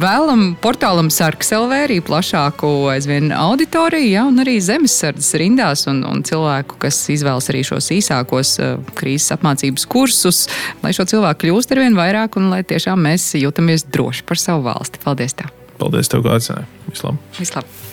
Vēlam 0.00 0.54
portālam 0.64 1.10
Sarks 1.12 1.52
LV 1.52 1.82
arī 1.84 1.98
plašāku 2.00 2.70
aizvien 2.94 3.28
auditoriju, 3.36 4.08
ja, 4.08 4.24
un 4.24 4.40
arī 4.40 4.56
zemesardzes 4.64 5.36
rindās 5.42 5.84
un, 5.92 6.00
un 6.08 6.24
cilvēku, 6.24 6.80
kas 6.80 7.02
izvēlas 7.12 7.52
arī 7.52 7.60
šos 7.68 7.92
īsākos 7.92 8.56
uh, 8.64 8.74
krīzes 8.96 9.36
apmācības 9.36 9.84
kursus, 9.92 10.46
lai 10.80 10.96
šo 10.96 11.04
cilvēku 11.12 11.44
kļūst 11.44 11.76
ar 11.76 11.84
vien 11.84 12.00
vairāk 12.00 12.40
un 12.40 12.48
lai 12.54 12.64
tiešām 12.64 13.04
mēs 13.04 13.34
jūtamies 13.36 13.90
droši 13.92 14.24
par 14.24 14.40
savu 14.40 14.64
valsti. 14.70 15.04
Paldies! 15.04 15.36
Tev. 15.36 15.52
Paldies, 15.76 16.08
tev, 16.08 16.24
ka 16.24 16.38
aicināji. 16.40 16.70
Vislabāk! 16.88 17.91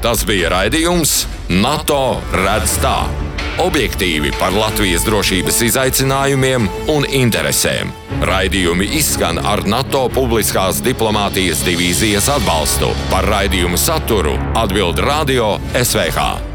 Tas 0.00 0.22
bija 0.24 0.48
raidījums 0.48 1.26
NATO 1.52 2.20
redz 2.32 2.78
tā 2.80 2.98
objektīvi 3.60 4.32
par 4.40 4.54
Latvijas 4.56 5.04
drošības 5.04 5.60
izaicinājumiem 5.66 6.68
un 6.92 7.04
interesēm. 7.04 7.92
Raidījumi 8.24 8.88
izskan 9.00 9.40
ar 9.44 9.64
NATO 9.68 10.06
publiskās 10.14 10.80
diplomātijas 10.84 11.64
divīzijas 11.68 12.30
atbalstu. 12.38 12.92
Par 13.12 13.28
raidījumu 13.28 13.80
saturu 13.80 14.38
atbild 14.60 15.02
Radio 15.04 15.58
SVH. 15.74 16.49